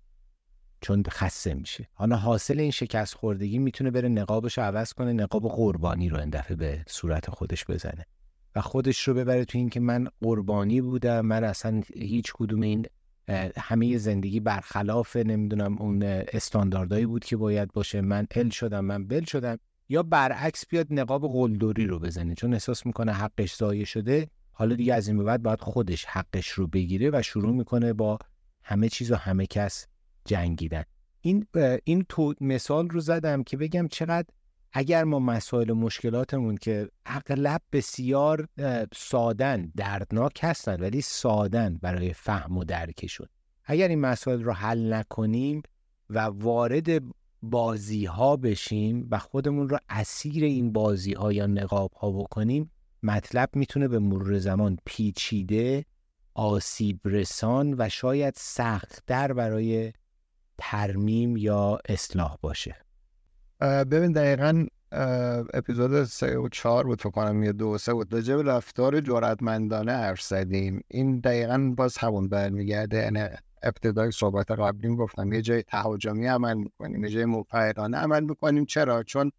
چون 0.82 1.02
خسته 1.08 1.54
میشه. 1.54 1.88
حالا 1.94 2.16
حاصل 2.16 2.60
این 2.60 2.70
شکست 2.70 3.14
خوردگی 3.14 3.58
می‌تونه 3.58 3.90
بره 3.90 4.08
نقابش 4.08 4.58
رو 4.58 4.64
عوض 4.64 4.92
کنه 4.92 5.12
نقاب 5.12 5.42
قربانی 5.42 6.08
رو 6.08 6.20
اندفعه 6.20 6.56
به 6.56 6.84
صورت 6.86 7.30
خودش 7.30 7.64
بزنه. 7.64 8.06
و 8.56 8.60
خودش 8.60 9.08
رو 9.08 9.14
ببره 9.14 9.44
تو 9.44 9.58
اینکه 9.58 9.80
من 9.80 10.08
قربانی 10.20 10.80
بودم 10.80 11.20
من 11.20 11.44
اصلا 11.44 11.82
هیچ 11.94 12.32
کدوم 12.34 12.60
این 12.60 12.86
همه 13.56 13.98
زندگی 13.98 14.40
برخلاف 14.40 15.16
نمی‌دونم 15.16 15.78
اون 15.78 16.02
استانداردهایی 16.02 17.06
بود 17.06 17.24
که 17.24 17.36
باید 17.36 17.72
باشه. 17.72 18.00
من 18.00 18.26
ال 18.36 18.48
شدم 18.48 18.84
من 18.84 19.06
بل 19.06 19.24
شدم. 19.24 19.58
یا 19.88 20.02
برعکس 20.02 20.66
بیاد 20.66 20.86
نقاب 20.90 21.28
قلدری 21.32 21.86
رو 21.86 21.98
بزنه. 21.98 22.34
چون 22.34 22.52
احساس 22.52 22.86
می‌کنه 22.86 23.12
حقش 23.12 23.56
ضایع 23.56 23.84
شده 23.84 24.28
حالا 24.52 24.74
دیگه 24.74 24.94
از 24.94 25.08
این 25.08 25.18
به 25.18 25.24
بعد 25.24 25.42
باید 25.42 25.60
خودش 25.60 26.04
حقش 26.04 26.48
رو 26.48 26.66
بگیره 26.66 27.10
و 27.12 27.22
شروع 27.22 27.54
می‌کنه 27.54 27.92
با 27.92 28.18
همه 28.62 28.88
چیز 28.88 29.10
و 29.10 29.14
همه 29.16 29.46
کس 29.46 29.86
جنگیدن. 30.24 30.84
این 31.20 31.46
این 31.84 32.04
تو 32.08 32.34
مثال 32.40 32.88
رو 32.88 33.00
زدم 33.00 33.42
که 33.42 33.56
بگم 33.56 33.88
چقدر 33.88 34.26
اگر 34.72 35.04
ما 35.04 35.18
مسائل 35.18 35.70
و 35.70 35.74
مشکلاتمون 35.74 36.56
که 36.56 36.88
اغلب 37.06 37.60
بسیار 37.72 38.48
سادن 38.94 39.72
دردناک 39.76 40.40
هستن 40.42 40.80
ولی 40.80 41.00
سادن 41.00 41.78
برای 41.82 42.12
فهم 42.12 42.58
و 42.58 42.64
درکشون 42.64 43.26
اگر 43.64 43.88
این 43.88 44.00
مسائل 44.00 44.42
رو 44.42 44.52
حل 44.52 44.92
نکنیم 44.92 45.62
و 46.10 46.18
وارد 46.18 47.02
بازی 47.42 48.04
ها 48.04 48.36
بشیم 48.36 49.08
و 49.10 49.18
خودمون 49.18 49.68
رو 49.68 49.78
اسیر 49.88 50.44
این 50.44 50.72
بازی 50.72 51.12
ها 51.12 51.32
یا 51.32 51.46
نقاب 51.46 51.92
ها 51.92 52.10
بکنیم 52.10 52.70
مطلب 53.02 53.48
می‌تونه 53.52 53.88
به 53.88 53.98
مرور 53.98 54.38
زمان 54.38 54.78
پیچیده 54.84 55.84
آسیب 56.34 57.00
رسان 57.04 57.74
و 57.78 57.88
شاید 57.88 58.34
سختتر 58.36 59.32
برای 59.32 59.92
ترمیم 60.62 61.36
یا 61.36 61.78
اصلاح 61.88 62.36
باشه؟ 62.40 62.76
ببین 63.60 64.12
دقیقا 64.12 64.66
اپیزود 65.54 66.04
سه 66.04 66.38
و 66.38 66.48
چهار 66.48 66.84
بود 66.84 67.02
فکر 67.02 67.42
یه 67.42 67.52
دو 67.52 67.78
سه 67.78 67.92
بود. 67.92 68.12
راجع 68.12 68.36
به 68.36 68.42
رفتار 68.42 69.00
جرأتمندانه 69.00 69.92
حرف 69.92 70.22
زدیم. 70.22 70.80
این 70.88 71.20
دقیقا 71.20 71.74
باز 71.76 71.98
همون 71.98 72.28
برمیگرده. 72.28 72.96
یعنی 72.96 73.28
ابتدای 73.62 74.10
صحبت 74.10 74.50
قبلیم 74.50 74.96
گفتم 74.96 75.32
یه 75.32 75.42
جای 75.42 75.62
تهاجمی 75.62 76.26
عمل 76.26 76.54
می‌کنیم 76.54 77.04
یه 77.04 77.10
جای 77.10 77.24
مفعلانه 77.24 77.96
عمل 77.96 78.24
می‌کنیم. 78.24 78.64
چرا؟ 78.64 79.02
چون 79.02 79.32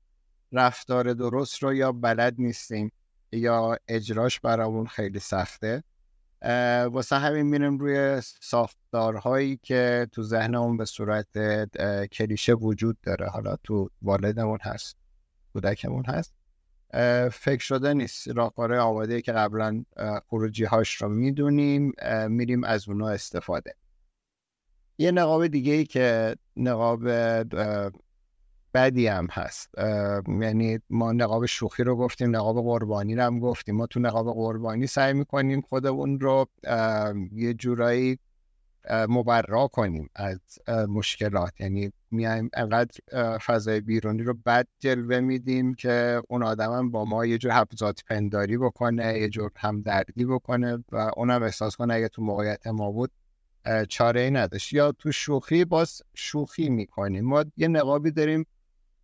رفتار 0.51 1.13
درست 1.13 1.63
رو 1.63 1.73
یا 1.73 1.91
بلد 1.91 2.35
نیستیم 2.37 2.91
یا 3.31 3.77
اجراش 3.87 4.39
برامون 4.39 4.85
خیلی 4.85 5.19
سخته. 5.19 5.83
واسه 6.91 7.15
همین 7.15 7.41
میریم 7.45 7.77
روی 7.77 8.21
ساختارهایی 8.21 9.57
که 9.63 10.07
تو 10.11 10.23
ذهنمون 10.23 10.77
به 10.77 10.85
صورت 10.85 11.27
کلیشه 12.07 12.53
وجود 12.53 12.97
داره. 13.03 13.27
حالا 13.27 13.55
تو 13.63 13.89
والدمون 14.01 14.59
هست 14.61 14.97
کودکمون 15.53 16.05
هست. 16.05 16.33
فکر 17.31 17.63
شده 17.63 17.93
نیست. 17.93 18.27
راهکارهای 18.27 18.79
آماده 18.79 19.21
که 19.21 19.31
قبلا 19.31 19.83
خروجی 20.27 20.63
هاش 20.63 21.01
رو 21.01 21.09
می‌دونیم 21.09 21.93
میریم 22.27 22.63
از 22.63 22.89
اونا 22.89 23.09
استفاده. 23.09 23.75
یه 24.97 25.11
نقاب 25.11 25.47
دیگه 25.47 25.73
ای 25.73 25.85
که 25.85 26.35
نقاب 26.57 27.07
بدی 28.73 29.07
هم 29.07 29.27
هست. 29.31 29.69
یعنی 30.27 30.79
ما 30.89 31.11
نقاب 31.11 31.45
شوخی 31.45 31.83
رو 31.83 31.95
گفتیم 31.95 32.35
نقاب 32.35 32.55
قربانی 32.55 33.15
رو 33.15 33.23
هم 33.23 33.39
گفتیم. 33.39 33.75
ما 33.75 33.87
تو 33.87 33.99
نقاب 33.99 34.33
قربانی 34.33 34.87
سعی 34.87 35.13
می‌کنیم 35.13 35.61
خودمون 35.61 36.19
رو 36.19 36.47
یه 37.31 37.53
جورایی 37.53 38.19
مبرا 38.89 39.67
کنیم 39.67 40.09
از 40.15 40.39
مشکلات. 40.89 41.61
یعنی 41.61 41.91
میایم 42.11 42.49
انقدر 42.53 42.99
فضای 43.37 43.81
بیرونی 43.81 44.23
رو 44.23 44.33
بد 44.45 44.67
جلوه 44.79 45.19
میدیم 45.19 45.73
که 45.73 46.21
اون 46.29 46.43
آدم 46.43 46.91
با 46.91 47.05
ما 47.05 47.25
یه 47.25 47.37
جور 47.37 47.51
حفظات 47.51 48.03
پنداری 48.07 48.57
بکنه 48.57 49.19
یه 49.19 49.29
جور 49.29 49.51
همدردی 49.55 50.25
بکنه 50.25 50.83
و 50.91 51.11
اونم 51.17 51.43
احساس 51.43 51.75
کنه 51.75 51.93
اگه 51.93 52.07
تو 52.07 52.21
موقعیت 52.21 52.67
ما 52.67 52.91
بود 52.91 53.11
چاره 53.89 54.21
ای 54.21 54.31
نداشت. 54.31 54.73
یا 54.73 54.91
تو 54.91 55.11
شوخی 55.11 55.65
باز 55.65 56.01
شوخی 56.13 56.69
می‌کنیم. 56.69 57.25
ما 57.25 57.45
یه 57.57 57.67
نقابی 57.67 58.11
داریم 58.11 58.45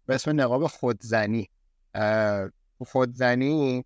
به 0.10 0.16
اسم 0.16 0.42
نقاب 0.42 0.68
خودزنی. 0.68 1.50
خودزنی 2.86 3.86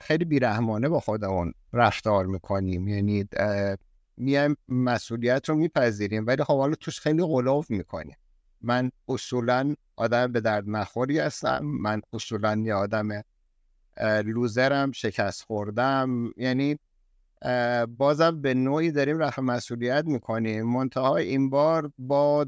خیلی 0.00 0.24
بیرحمانه 0.24 0.88
با 0.88 1.00
خودمون 1.00 1.52
رفتار 1.72 2.26
می‌کنیم. 2.26 2.88
یعنی 2.88 3.28
میایم 4.16 4.56
مسئولیت 4.68 5.48
رو 5.48 5.54
میپذیریم 5.54 6.26
ولی 6.26 6.44
خب 6.44 6.58
حالا 6.58 6.74
توش 6.74 7.00
خیلی 7.00 7.22
غلاف 7.24 7.70
می‌کنیم. 7.70 8.16
من 8.60 8.90
اصولا 9.08 9.74
آدم 9.96 10.32
به 10.32 10.40
درد 10.40 10.64
نخوری 10.66 11.18
هستم. 11.18 11.58
من 11.64 12.02
اصولا 12.12 12.62
یه 12.64 12.74
آدم 12.74 13.22
لوزرم 14.24 14.92
شکست 14.92 15.42
خوردم. 15.42 16.32
یعنی 16.36 16.78
بازم 17.98 18.40
به 18.42 18.54
نوعی 18.54 18.92
داریم 18.92 19.18
رفع 19.18 19.42
مسئولیت 19.42 20.04
می‌کنیم. 20.04 20.66
منتها 20.66 21.16
این 21.16 21.50
بار 21.50 21.92
با 21.98 22.46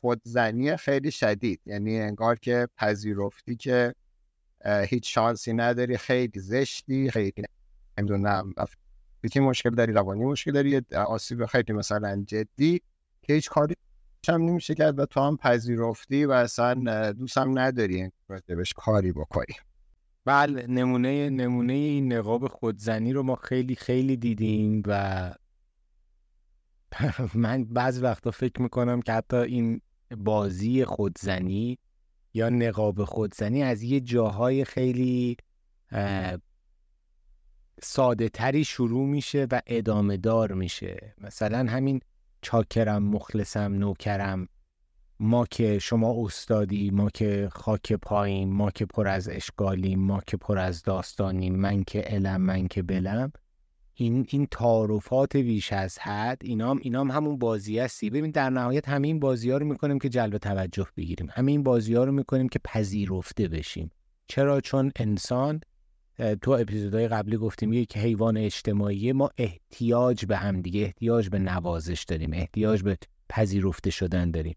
خودزنی 0.00 0.76
خیلی 0.76 1.10
شدید. 1.10 1.60
یعنی 1.66 2.00
انگار 2.00 2.36
که 2.36 2.68
پذیرفتی 2.76 3.56
که 3.56 3.94
هیچ 4.64 5.14
شانسی 5.14 5.52
نداری 5.52 5.96
خیلی 5.96 6.40
زشتی 6.40 7.10
خیلی 7.10 7.44
نمی‌دونم. 7.98 8.54
بیتی 9.20 9.40
مشکل 9.40 9.70
داری 9.70 9.92
روانی 9.92 10.24
مشکل 10.24 10.52
داری 10.52 10.82
آسیب 11.06 11.46
خیلی 11.46 11.72
مثلا 11.72 12.24
جدی 12.26 12.82
که 13.22 13.32
هیچ 13.32 13.50
کاری 13.50 13.74
هم 14.28 14.42
نمیشه 14.42 14.74
کرد 14.74 14.98
و 14.98 15.06
تو 15.06 15.20
هم 15.20 15.36
پذیرفتی 15.36 16.24
و 16.24 16.32
اصلا 16.32 17.12
دوستم 17.12 17.58
نداری 17.58 18.12
بهش 18.46 18.72
کاری 18.76 19.12
بکنی. 19.12 19.54
بله 20.28 20.66
نمونه 20.66 21.30
نمونه 21.30 21.72
این 21.72 22.12
نقاب 22.12 22.48
خودزنی 22.48 23.12
رو 23.12 23.22
ما 23.22 23.34
خیلی 23.36 23.74
خیلی 23.74 24.16
دیدیم 24.16 24.82
و 24.86 25.34
من 27.34 27.64
بعض 27.64 28.02
وقتا 28.02 28.30
فکر 28.30 28.62
می‌کنم 28.62 29.02
که 29.02 29.12
حتی 29.12 29.36
این 29.36 29.80
بازی 30.16 30.84
خودزنی 30.84 31.78
یا 32.34 32.48
نقاب 32.48 33.04
خودزنی 33.04 33.62
از 33.62 33.82
یه 33.82 34.00
جاهای 34.00 34.64
خیلی 34.64 35.36
ساده 37.82 38.28
تری 38.28 38.64
شروع 38.64 39.06
میشه 39.06 39.46
و 39.50 39.60
ادامه 39.66 40.16
دار 40.16 40.52
میشه. 40.52 41.14
مثلا 41.18 41.58
همین 41.70 42.00
چاکرم 42.42 43.02
مخلصم 43.02 43.74
نوکرم. 43.74 44.48
ما 45.20 45.46
که 45.46 45.78
شما 45.78 46.24
استادی 46.24 46.90
ما 46.90 47.10
که 47.10 47.48
خاک 47.52 47.92
پایین 47.92 48.52
ما 48.52 48.70
که 48.70 48.86
پر 48.86 49.08
از 49.08 49.28
اشکالیم 49.28 50.00
ما 50.00 50.20
که 50.26 50.36
پر 50.36 50.58
از 50.58 50.82
داستانیم 50.82 51.56
من 51.56 51.84
که 51.84 52.00
علم 52.00 52.40
من 52.40 52.68
که 52.68 52.82
بلم 52.82 53.32
این 53.94 54.26
این 54.28 54.46
تعارفات 54.50 55.36
بیش 55.36 55.72
از 55.72 55.98
حد 55.98 56.38
اینام 56.44 56.78
اینام 56.82 57.10
همون 57.10 57.38
بازی 57.38 57.78
هستی. 57.78 58.10
ببین 58.10 58.30
در 58.30 58.50
نهایت 58.50 58.88
همین 58.88 59.20
بازی 59.20 59.50
ها 59.50 59.58
رو 59.58 59.66
می‌کنیم 59.66 59.98
که 59.98 60.08
جلب 60.08 60.38
توجه 60.38 60.86
بگیریم. 60.96 61.28
همین 61.32 61.62
بازی 61.62 61.94
ها 61.94 62.04
رو 62.04 62.12
می‌کنیم 62.12 62.48
که 62.48 62.60
پذیرفته 62.64 63.48
بشیم. 63.48 63.90
چرا؟ 64.28 64.60
چون 64.60 64.92
انسان 64.96 65.60
تو 66.42 66.50
اپیزودهای 66.50 67.08
قبلی 67.08 67.36
گفتیم 67.36 67.72
یک 67.72 67.96
حیوان 67.96 68.36
اجتماعی 68.36 69.12
ما 69.12 69.30
احتیاج 69.38 70.26
به 70.26 70.36
هم 70.36 70.62
دیگه 70.62 70.80
احتیاج 70.80 71.28
به 71.28 71.38
نوازش 71.38 72.04
داریم 72.08 72.32
احتیاج 72.32 72.82
به 72.82 72.98
پذیرفته 73.28 73.90
شدن 73.90 74.30
داریم. 74.30 74.56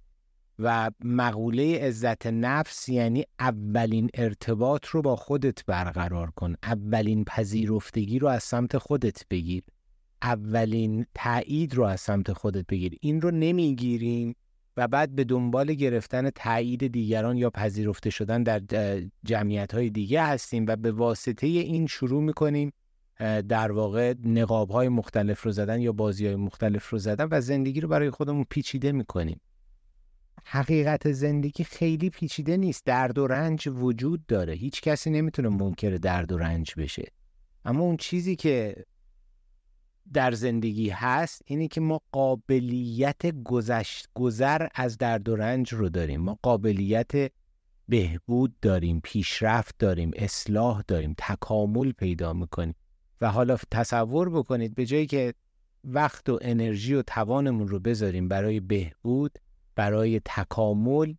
و 0.63 0.91
مقوله 1.03 1.79
عزت 1.79 2.27
نفس 2.27 2.89
یعنی 2.89 3.25
اولین 3.39 4.09
ارتباط 4.13 4.85
رو 4.85 5.01
با 5.01 5.15
خودت 5.15 5.65
برقرار 5.65 6.31
کن. 6.31 6.55
اولین 6.63 7.23
پذیرفتگی 7.23 8.19
رو 8.19 8.27
از 8.27 8.43
سمت 8.43 8.77
خودت 8.77 9.23
بگیر. 9.29 9.63
اولین 10.21 11.05
تایید 11.15 11.75
رو 11.75 11.83
از 11.83 12.01
سمت 12.01 12.33
خودت 12.33 12.65
بگیر. 12.67 12.97
این 13.01 13.21
رو 13.21 13.31
نمی‌گیریم 13.31 14.35
و 14.77 14.87
بعد 14.87 15.15
به 15.15 15.23
دنبال 15.23 15.73
گرفتن 15.73 16.29
تایید 16.29 16.87
دیگران 16.87 17.37
یا 17.37 17.49
پذیرفته 17.49 18.09
شدن 18.09 18.43
در 18.43 18.61
جمعیت 19.23 19.73
های 19.73 19.89
دیگه 19.89 20.23
هستیم 20.23 20.65
و 20.67 20.75
به 20.75 20.91
واسطه 20.91 21.47
این 21.47 21.87
شروع 21.87 22.23
می‌کنیم 22.23 22.73
در 23.49 23.71
واقع 23.71 24.13
نقاب 24.25 24.69
های 24.69 24.89
مختلف 24.89 25.43
رو 25.43 25.51
زدن 25.51 25.81
یا 25.81 25.91
بازی 25.91 26.25
های 26.25 26.35
مختلف 26.35 26.89
رو 26.89 26.97
زدن 26.97 27.27
و 27.31 27.41
زندگی 27.41 27.81
رو 27.81 27.87
برای 27.87 28.09
خودمون 28.09 28.45
پیچیده 28.49 28.91
می‌کنیم. 28.91 29.41
حقیقت 30.45 31.11
زندگی 31.11 31.63
خیلی 31.63 32.09
پیچیده 32.09 32.57
نیست. 32.57 32.85
درد 32.85 33.17
و 33.17 33.27
رنج 33.27 33.67
وجود 33.67 34.25
داره. 34.25 34.53
هیچ 34.53 34.81
کسی 34.81 35.09
نمی‌تونه 35.09 35.49
منکر 35.49 35.89
درد 35.89 36.31
و 36.31 36.37
رنج 36.37 36.73
بشه. 36.77 37.11
اما 37.65 37.83
اون 37.83 37.97
چیزی 37.97 38.35
که 38.35 38.85
در 40.13 40.31
زندگی 40.31 40.89
هست 40.89 41.41
اینه 41.45 41.67
که 41.67 41.81
ما 41.81 42.01
قابلیت 42.11 43.43
گذشت 43.43 44.07
گذر 44.13 44.67
از 44.75 44.97
درد 44.97 45.29
و 45.29 45.35
رنج 45.35 45.73
رو 45.73 45.89
داریم. 45.89 46.21
ما 46.21 46.39
قابلیت 46.41 47.31
بهبود 47.89 48.55
داریم 48.61 49.01
پیشرفت 49.03 49.75
داریم 49.79 50.11
اصلاح 50.15 50.83
داریم 50.87 51.15
تکامل 51.17 51.91
پیدا 51.91 52.33
می‌کنیم. 52.33 52.75
و 53.21 53.31
حالا 53.31 53.57
تصور 53.71 54.29
بکنید 54.29 54.75
به 54.75 54.85
جایی 54.85 55.05
که 55.05 55.33
وقت 55.83 56.29
و 56.29 56.39
انرژی 56.41 56.93
و 56.93 57.01
توانمون 57.01 57.67
رو 57.67 57.79
بذاریم 57.79 58.27
برای 58.27 58.59
بهبود 58.59 59.39
برای 59.75 60.21
تکامل 60.25 61.13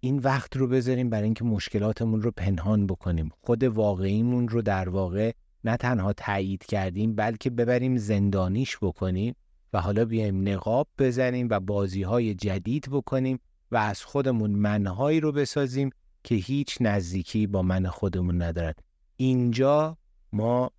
این 0.00 0.18
وقت 0.18 0.56
رو 0.56 0.68
بذاریم 0.68 1.10
برای 1.10 1.24
اینکه 1.24 1.44
مشکلاتمون 1.44 2.22
رو 2.22 2.30
پنهان 2.30 2.86
بکنیم. 2.86 3.30
خود 3.40 3.64
واقعیمون 3.64 4.48
رو 4.48 4.62
در 4.62 4.88
واقع 4.88 5.32
نه 5.64 5.76
تنها 5.76 6.12
تایید 6.12 6.66
کردیم 6.66 7.14
بلکه 7.14 7.50
ببریم 7.50 7.96
زندانیش 7.96 8.78
بکنیم 8.82 9.34
و 9.72 9.80
حالا 9.80 10.04
بیایم 10.04 10.48
نقاب 10.48 10.88
بزنیم 10.98 11.48
و 11.50 11.60
بازی 11.60 12.02
های 12.02 12.34
جدید 12.34 12.88
بکنیم 12.90 13.38
و 13.70 13.76
از 13.76 14.04
خودمون 14.04 14.50
منهایی 14.50 15.20
رو 15.20 15.32
بسازیم 15.32 15.90
که 16.24 16.34
هیچ 16.34 16.78
نزدیکی 16.80 17.46
با 17.46 17.62
من 17.62 17.86
خودمون 17.86 18.42
ندارد. 18.42 18.78
اینجا 19.16 19.96
ما 20.32 20.70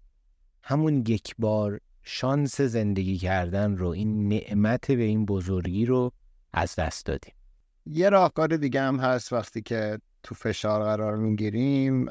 همون 0.63 1.03
یک 1.07 1.35
بار 1.39 1.79
شانس 2.03 2.61
زندگی 2.61 3.17
کردن 3.17 3.77
رو 3.77 3.87
این 3.87 4.27
نعمت 4.27 4.91
به 4.91 5.03
این 5.03 5.25
بزرگی 5.25 5.85
رو 5.85 6.11
از 6.57 6.75
دست 6.75 7.05
دادیم. 7.05 7.33
یه 7.85 8.09
راهکار 8.09 8.47
دیگه 8.47 8.81
هم 8.81 8.99
هست 8.99 9.33
وقتی 9.33 9.61
که 9.61 9.99
تو 10.23 10.35
فشار 10.35 10.83
قرار 10.83 11.15
می‌گیریم 11.15 12.09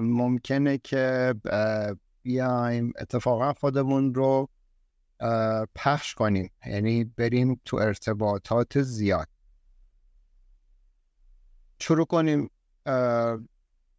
ممکنه 0.00 0.78
که 0.78 1.34
بیایم 2.22 2.92
اتفاقا 2.98 3.52
خودمون 3.52 4.14
رو 4.14 4.48
پخش 5.74 6.14
کنیم. 6.14 6.50
یعنی 6.66 7.04
بریم 7.04 7.60
تو 7.64 7.76
ارتباطات 7.76 8.82
زیاد. 8.82 9.28
شروع 11.80 12.06
کنیم 12.06 12.50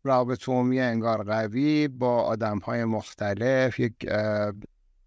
رابط 0.04 0.50
عمومی 0.50 0.80
انگار 0.80 1.24
قوی 1.24 1.88
با 1.88 2.22
آدم 2.22 2.58
های 2.58 2.86
مختلف 2.86 3.80
یک 3.80 4.06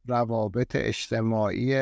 روابط 0.06 0.76
اجتماعی 0.76 1.74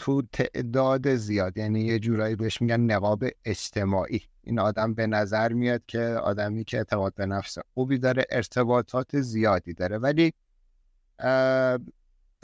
تو 0.00 0.22
تعداد 0.32 1.14
زیاد 1.14 1.56
یعنی 1.56 1.80
یه 1.80 1.98
جورایی 1.98 2.36
بهش 2.36 2.62
میگن 2.62 2.80
نقاب 2.80 3.24
اجتماعی. 3.44 4.20
این 4.42 4.58
آدم 4.58 4.94
به 4.94 5.06
نظر 5.06 5.52
میاد 5.52 5.82
که 5.86 6.00
آدمی 6.00 6.64
که 6.64 6.76
اعتماد 6.76 7.14
به 7.14 7.26
نفس 7.26 7.58
خوبی 7.74 7.98
داره 7.98 8.24
ارتباطات 8.30 9.20
زیادی 9.20 9.74
داره. 9.74 9.98
ولی 9.98 10.32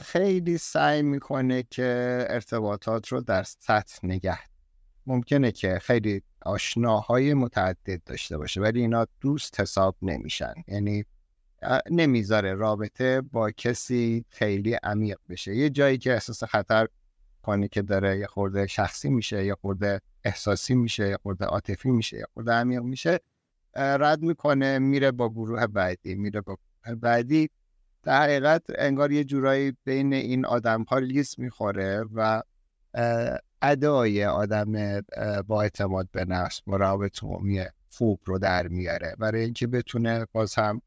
خیلی 0.02 0.58
سعی 0.58 1.02
می‌کنه 1.02 1.62
که 1.62 2.26
ارتباطات 2.28 3.08
رو 3.08 3.20
در 3.20 3.42
سطح 3.42 3.98
نگه. 4.02 4.38
ممکنه 5.06 5.52
که 5.52 5.78
خیلی 5.78 6.22
آشناهای 6.42 7.34
متعدد 7.34 8.02
داشته 8.06 8.38
باشه 8.38 8.60
ولی 8.60 8.80
اینا 8.80 9.06
دوست 9.20 9.60
حساب 9.60 9.96
نمیشن. 10.02 10.54
یعنی 10.68 11.04
نمی‌ذاره 11.90 12.54
رابطه 12.54 13.20
با 13.20 13.50
کسی 13.50 14.24
خیلی 14.28 14.74
عمیق 14.74 15.18
بشه. 15.28 15.56
یه 15.56 15.70
جایی 15.70 15.98
که 15.98 16.12
احساس 16.12 16.44
خطر 16.44 16.88
کنی 17.46 17.68
که 17.68 17.82
داره 17.82 18.18
یه 18.18 18.26
خورده 18.26 18.66
شخصی 18.66 19.08
میشه 19.10 19.44
یه 19.44 19.54
خورده 19.54 20.00
احساسی 20.24 20.74
میشه 20.74 21.08
یه 21.08 21.16
خورده 21.22 21.44
عاطفی 21.44 21.90
میشه 21.90 22.16
یه 22.16 22.26
خورده 22.34 22.52
عمیق 22.52 22.82
میشه 22.82 23.20
رد 23.76 24.22
می‌کنه 24.22 24.78
میره 24.78 25.10
با 25.10 25.28
گروه 25.28 25.66
بعدی 25.66 26.14
میره 26.14 26.40
با 26.40 26.56
گروه 26.84 26.96
بعدی. 26.96 27.50
در 28.02 28.22
حقیقت 28.22 28.62
انگار 28.78 29.12
یه 29.12 29.24
جورایی 29.24 29.76
بین 29.84 30.12
این 30.12 30.46
آدم 30.46 30.82
ها 30.82 30.98
لیست 30.98 31.38
می‌خوره 31.38 32.04
و 32.14 32.42
ادای 33.62 34.24
آدم 34.24 35.02
با 35.46 35.62
اعتماد 35.62 36.08
به 36.12 36.24
نفس 36.24 36.60
مراقبت 36.66 37.24
عمومی 37.24 37.64
خوب 37.90 38.20
رو 38.24 38.38
در 38.38 38.68
میاره. 38.68 39.16
برای 39.18 39.42
اینکه 39.44 39.66
بتونه 39.66 40.26
باز 40.32 40.54
هم 40.54 40.82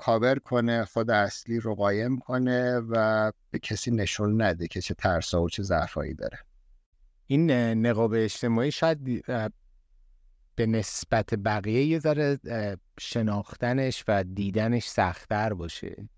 کاور 0.00 0.38
کنه 0.38 0.84
خود 0.84 1.10
اصلی 1.10 1.60
رو 1.60 1.74
قایم 1.74 2.18
کنه 2.18 2.78
و 2.78 3.32
به 3.50 3.58
کسی 3.58 3.90
نشون 3.90 4.42
نده 4.42 4.68
که 4.68 4.80
چه 4.80 4.94
ترسا 4.94 5.42
و 5.42 5.48
چه 5.48 5.62
ضعفایی 5.62 6.14
داره. 6.14 6.38
این 7.26 7.50
نقاب 7.86 8.12
اجتماعی 8.14 8.70
شاید 8.70 9.24
به 10.54 10.66
نسبت 10.66 11.34
بقیه 11.34 11.84
یه 11.84 11.98
ذره 11.98 12.38
شناختنش 13.00 14.04
و 14.08 14.24
دیدنش 14.24 14.88
سختتر 14.88 15.54
باشه. 15.54 16.08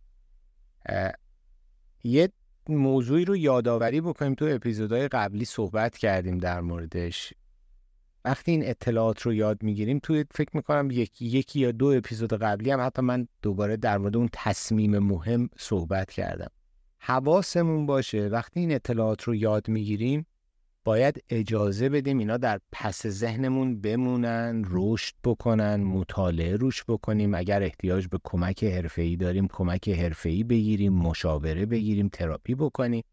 یه 2.04 2.28
موضوعی 2.68 3.24
رو 3.24 3.36
یادآوری 3.36 4.00
بکنیم. 4.00 4.34
تو 4.34 4.44
اپیزودهای 4.50 5.08
قبلی 5.08 5.44
صحبت 5.44 5.96
کردیم 5.96 6.38
در 6.38 6.60
موردش. 6.60 7.34
وقتی 8.24 8.50
این 8.50 8.68
اطلاعات 8.68 9.22
رو 9.22 9.34
یاد 9.34 9.62
می‌گیریم 9.62 9.98
توی 9.98 10.24
فکر 10.30 10.56
می‌کنم 10.56 10.90
یکی, 10.90 11.26
یکی 11.26 11.60
یا 11.60 11.72
دو 11.72 11.86
اپیزود 11.86 12.32
قبلی 12.34 12.70
هم 12.70 12.80
حتی 12.80 13.02
من 13.02 13.28
دوباره 13.42 13.76
در 13.76 13.98
مورد 13.98 14.16
اون 14.16 14.28
تصمیم 14.32 14.98
مهم 14.98 15.48
صحبت 15.58 16.10
کردم. 16.10 16.50
حواسمون 16.98 17.86
باشه 17.86 18.28
وقتی 18.28 18.60
این 18.60 18.72
اطلاعات 18.72 19.22
رو 19.22 19.34
یاد 19.34 19.68
می‌گیریم 19.68 20.26
باید 20.84 21.24
اجازه 21.30 21.88
بدیم 21.88 22.18
اینا 22.18 22.36
در 22.36 22.60
پس 22.72 23.06
ذهنمون 23.06 23.80
بمونن 23.80 24.64
رشد 24.70 25.14
بکنن 25.24 25.76
مطالعه 25.76 26.56
روش 26.56 26.84
بکنیم. 26.88 27.34
اگر 27.34 27.62
احتیاج 27.62 28.06
به 28.06 28.18
کمک 28.24 28.64
حرفه‌ای 28.64 29.16
داریم 29.16 29.48
کمک 29.52 29.88
حرفه‌ای 29.88 30.44
بگیریم 30.44 30.92
مشاوره 30.92 31.66
بگیریم 31.66 32.08
تراپی 32.08 32.54
بکنیم. 32.54 33.04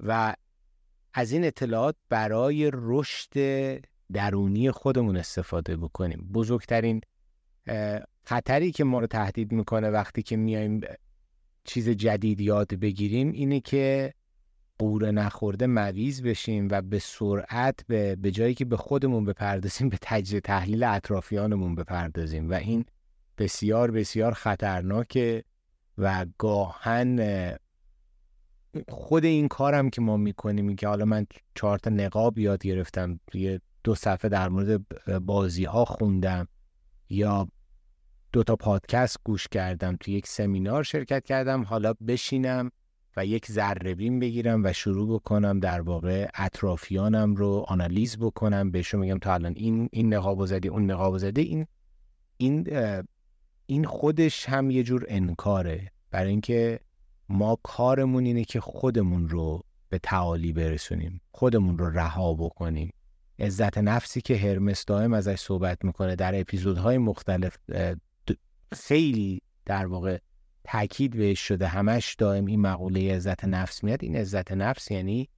و 0.00 0.34
از 1.14 1.32
این 1.32 1.44
اطلاعات 1.44 1.96
برای 2.08 2.70
رشد 2.74 3.32
درونی 4.12 4.70
خودمون 4.70 5.16
استفاده 5.16 5.76
بکنیم. 5.76 6.30
بزرگترین 6.34 7.00
خطری 8.24 8.72
که 8.72 8.84
ما 8.84 9.00
رو 9.00 9.06
تهدید 9.06 9.52
می‌کنه 9.52 9.90
وقتی 9.90 10.22
که 10.22 10.36
میایم 10.36 10.80
چیز 11.64 11.88
جدید 11.88 12.40
یاد 12.40 12.74
بگیریم 12.74 13.32
اینه 13.32 13.60
که 13.60 14.14
قوره 14.78 15.10
نخورده 15.10 15.66
مریض 15.66 16.22
بشیم 16.22 16.68
و 16.70 16.82
به 16.82 16.98
سرعت 16.98 17.80
به, 17.88 18.16
به 18.16 18.30
جایی 18.30 18.54
که 18.54 18.64
به 18.64 18.76
خودمون 18.76 19.24
بپردازیم 19.24 19.88
به 19.88 19.98
تجزیه 20.02 20.40
تحلیل 20.40 20.84
اطرافیانمون 20.84 21.74
بپردازیم. 21.74 22.50
و 22.50 22.54
این 22.54 22.84
بسیار 23.38 23.90
بسیار 23.90 24.32
خطرناکه 24.32 25.44
و 25.98 26.26
گاهن 26.38 27.56
خود 28.88 29.24
این 29.24 29.48
کارم 29.48 29.90
که 29.90 30.00
ما 30.00 30.16
می‌کنیم 30.16 30.76
که 30.76 30.88
حالا 30.88 31.04
من 31.04 31.26
چهار 31.54 31.78
تا 31.78 31.90
نقاب 31.90 32.38
یاد 32.38 32.62
گرفتم 32.62 33.20
یه 33.34 33.60
دو 33.84 33.94
صفحه 33.94 34.28
در 34.28 34.48
مورد 34.48 34.80
بازی 35.26 35.64
ها 35.64 35.84
خوندم 35.84 36.48
یا 37.08 37.48
دو 38.32 38.42
تا 38.42 38.56
پادکست 38.56 39.16
گوش 39.24 39.48
کردم 39.48 39.96
تو 40.00 40.10
یک 40.10 40.26
سمینار 40.26 40.82
شرکت 40.82 41.24
کردم 41.24 41.62
حالا 41.62 41.92
بشینم 41.92 42.70
و 43.16 43.26
یک 43.26 43.46
ذره 43.50 43.94
بگیرم 43.94 44.64
و 44.64 44.72
شروع 44.72 45.14
بکنم 45.14 45.60
در 45.60 45.80
واقع 45.80 46.28
اطرافیانم 46.34 47.34
رو 47.34 47.64
آنالیز 47.68 48.18
بکنم. 48.18 48.70
بهشون 48.70 49.00
میگم 49.00 49.18
تا 49.18 49.34
الان 49.34 49.52
این 49.56 49.88
این 49.92 50.14
نقاب 50.14 50.46
زدی 50.46 50.68
اون 50.68 50.90
نقاب 50.90 51.18
زده 51.18 51.40
این 51.40 51.66
این 52.36 52.66
این 53.66 53.84
خودش 53.84 54.48
هم 54.48 54.70
یه 54.70 54.82
جور 54.82 55.04
انکاره. 55.08 55.92
برای 56.10 56.30
اینکه 56.30 56.80
ما 57.28 57.58
کارمون 57.62 58.24
اینه 58.24 58.44
که 58.44 58.60
خودمون 58.60 59.28
رو 59.28 59.64
به 59.88 59.98
تعالی 59.98 60.52
برسونیم 60.52 61.20
خودمون 61.30 61.78
رو 61.78 61.90
رها 61.90 62.34
بکنیم. 62.34 62.92
عزت 63.42 63.78
نفسی 63.78 64.20
که 64.20 64.36
هرمس 64.36 64.84
دائم 64.84 65.12
ازش 65.12 65.40
صحبت 65.40 65.84
می‌کنه 65.84 66.16
در 66.16 66.40
اپیزودهای 66.40 66.98
مختلف 66.98 67.56
خیلی 68.72 69.42
در 69.64 69.86
واقع 69.86 70.18
تاکید 70.64 71.16
بهش 71.16 71.40
شده 71.40 71.66
همش 71.66 72.14
دائم 72.14 72.46
این 72.46 72.60
مقوله 72.60 73.14
عزت 73.14 73.44
نفس 73.44 73.84
میاد. 73.84 74.04
این 74.04 74.16
عزت 74.16 74.52
نفس 74.52 74.90
یعنی 74.90 75.28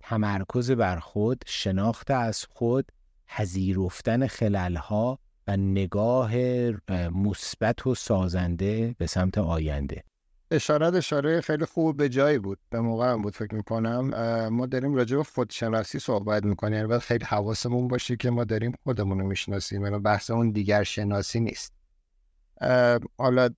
تمرکز 0.00 0.70
بر 0.70 0.98
خود 0.98 1.42
شناخت 1.46 2.10
از 2.10 2.44
خود 2.44 2.92
پذیرفتن 3.26 4.26
خللها 4.26 5.18
و 5.46 5.56
نگاه 5.56 6.32
مثبت 7.10 7.86
و 7.86 7.94
سازنده 7.94 8.94
به 8.98 9.06
سمت 9.06 9.38
آینده. 9.38 10.02
اشارت 10.50 10.94
اشاره 10.94 11.40
خیلی 11.40 11.64
خوب 11.64 11.96
به 11.96 12.08
جایی 12.08 12.38
بود 12.38 12.58
به 12.70 12.80
موقع 12.80 13.12
هم 13.12 13.22
بود 13.22 13.34
فکر 13.34 13.54
می‌کنم. 13.54 14.08
ما 14.48 14.66
داریم 14.66 14.94
راجع 14.94 15.16
به 15.16 15.24
خودشناسی 15.24 15.98
صحبت 15.98 16.44
می‌کنیم. 16.44 16.90
یعنی 16.90 16.98
خیلی 16.98 17.24
حواسمون 17.24 17.88
باشه 17.88 18.16
که 18.16 18.30
ما 18.30 18.44
داریم 18.44 18.72
خودمون 18.84 19.20
رو 19.20 19.26
می‌شناسیم. 19.26 19.84
یعنی 19.84 19.98
بحث 19.98 20.30
اون 20.30 20.50
دیگر 20.50 20.82
شناسی 20.82 21.40
نیست 21.40 21.72
حالا 23.18 23.48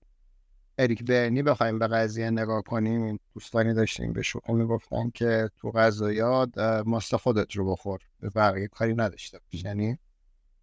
اریک 0.77 1.03
برنی 1.03 1.43
بخوایم 1.43 1.79
به 1.79 1.87
قضیه 1.87 2.29
نگاه 2.29 2.61
کنیم. 2.61 3.19
دوستانی 3.33 3.73
داشتیم 3.73 4.13
به 4.13 4.21
شوخی 4.21 4.53
می‌گفتن 4.53 5.09
که 5.09 5.49
تو 5.57 5.71
غذایات 5.71 6.57
ماست 6.85 7.15
خودت 7.15 7.55
رو 7.55 7.71
بخور. 7.71 7.99
به 8.19 8.29
بقیه 8.29 8.67
کاری 8.67 8.93
نداشته 8.93 9.39
باش 9.39 9.63
یعنی 9.63 9.97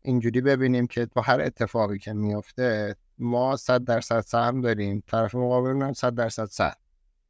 اینجوری 0.02 0.40
ببینیم 0.40 0.86
که 0.86 1.06
تو 1.06 1.20
هر 1.20 1.40
اتفاقی 1.40 1.98
که 1.98 2.12
میفته 2.12 2.96
ما 3.18 3.56
صد 3.56 3.84
درصد 3.84 4.20
سهم 4.20 4.60
داریم. 4.60 5.02
طرف 5.06 5.34
مقابل 5.34 5.82
هم 5.82 5.92
صد 5.92 6.14
درصد 6.14 6.44
سهم. 6.44 6.76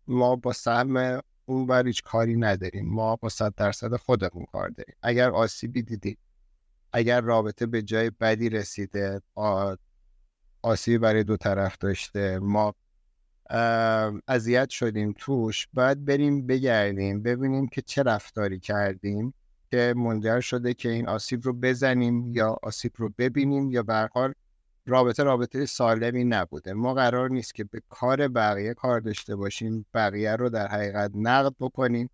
ما 0.06 0.36
با 0.36 0.52
سهم 0.52 1.20
اون 1.46 1.66
بر 1.66 1.86
هیچ 1.86 2.02
کاری 2.02 2.36
نداریم. 2.36 2.88
ما 2.88 3.16
با 3.16 3.28
صد 3.28 3.54
درصد 3.56 3.96
خودمون 3.96 4.46
کار 4.52 4.68
داریم. 4.68 4.94
اگر 5.02 5.30
آسیبی 5.30 5.82
دیدیم 5.82 6.16
اگر 6.92 7.20
رابطه 7.20 7.66
به 7.66 7.82
جای 7.82 8.10
بدی 8.10 8.48
رسیده 8.48 9.22
آسیبی 10.62 10.98
برای 10.98 11.24
دو 11.24 11.36
طرف 11.36 11.78
داشته 11.78 12.38
ما 12.38 12.74
اذیت 14.28 14.70
شدیم 14.70 15.14
توش 15.18 15.68
باید 15.74 16.04
بریم 16.04 16.46
بگردیم 16.46 17.22
ببینیم 17.22 17.66
که 17.66 17.82
چه 17.82 18.02
رفتاری 18.02 18.60
کردیم 18.60 19.34
که 19.70 19.94
منجر 19.96 20.40
شده 20.40 20.74
که 20.74 20.88
این 20.88 21.08
آسیب 21.08 21.40
رو 21.44 21.52
بزنیم 21.52 22.32
یا 22.32 22.56
آسیب 22.62 22.92
رو 22.96 23.12
ببینیم 23.18 23.70
یا 23.70 23.82
به 23.82 23.94
رابطه 24.86 25.22
رابطه 25.22 25.66
سالمی 25.66 26.24
نبوده 26.24 26.72
ما 26.72 26.94
قرار 26.94 27.30
نیست 27.30 27.54
که 27.54 27.64
به 27.64 27.82
کار 27.88 28.28
بقیه 28.28 28.74
کار 28.74 29.00
داشته 29.00 29.36
باشیم 29.36 29.86
بقیه 29.94 30.36
رو 30.36 30.48
در 30.48 30.68
حقیقت 30.68 31.10
نقد 31.14 31.52
بکنیم. 31.60 32.10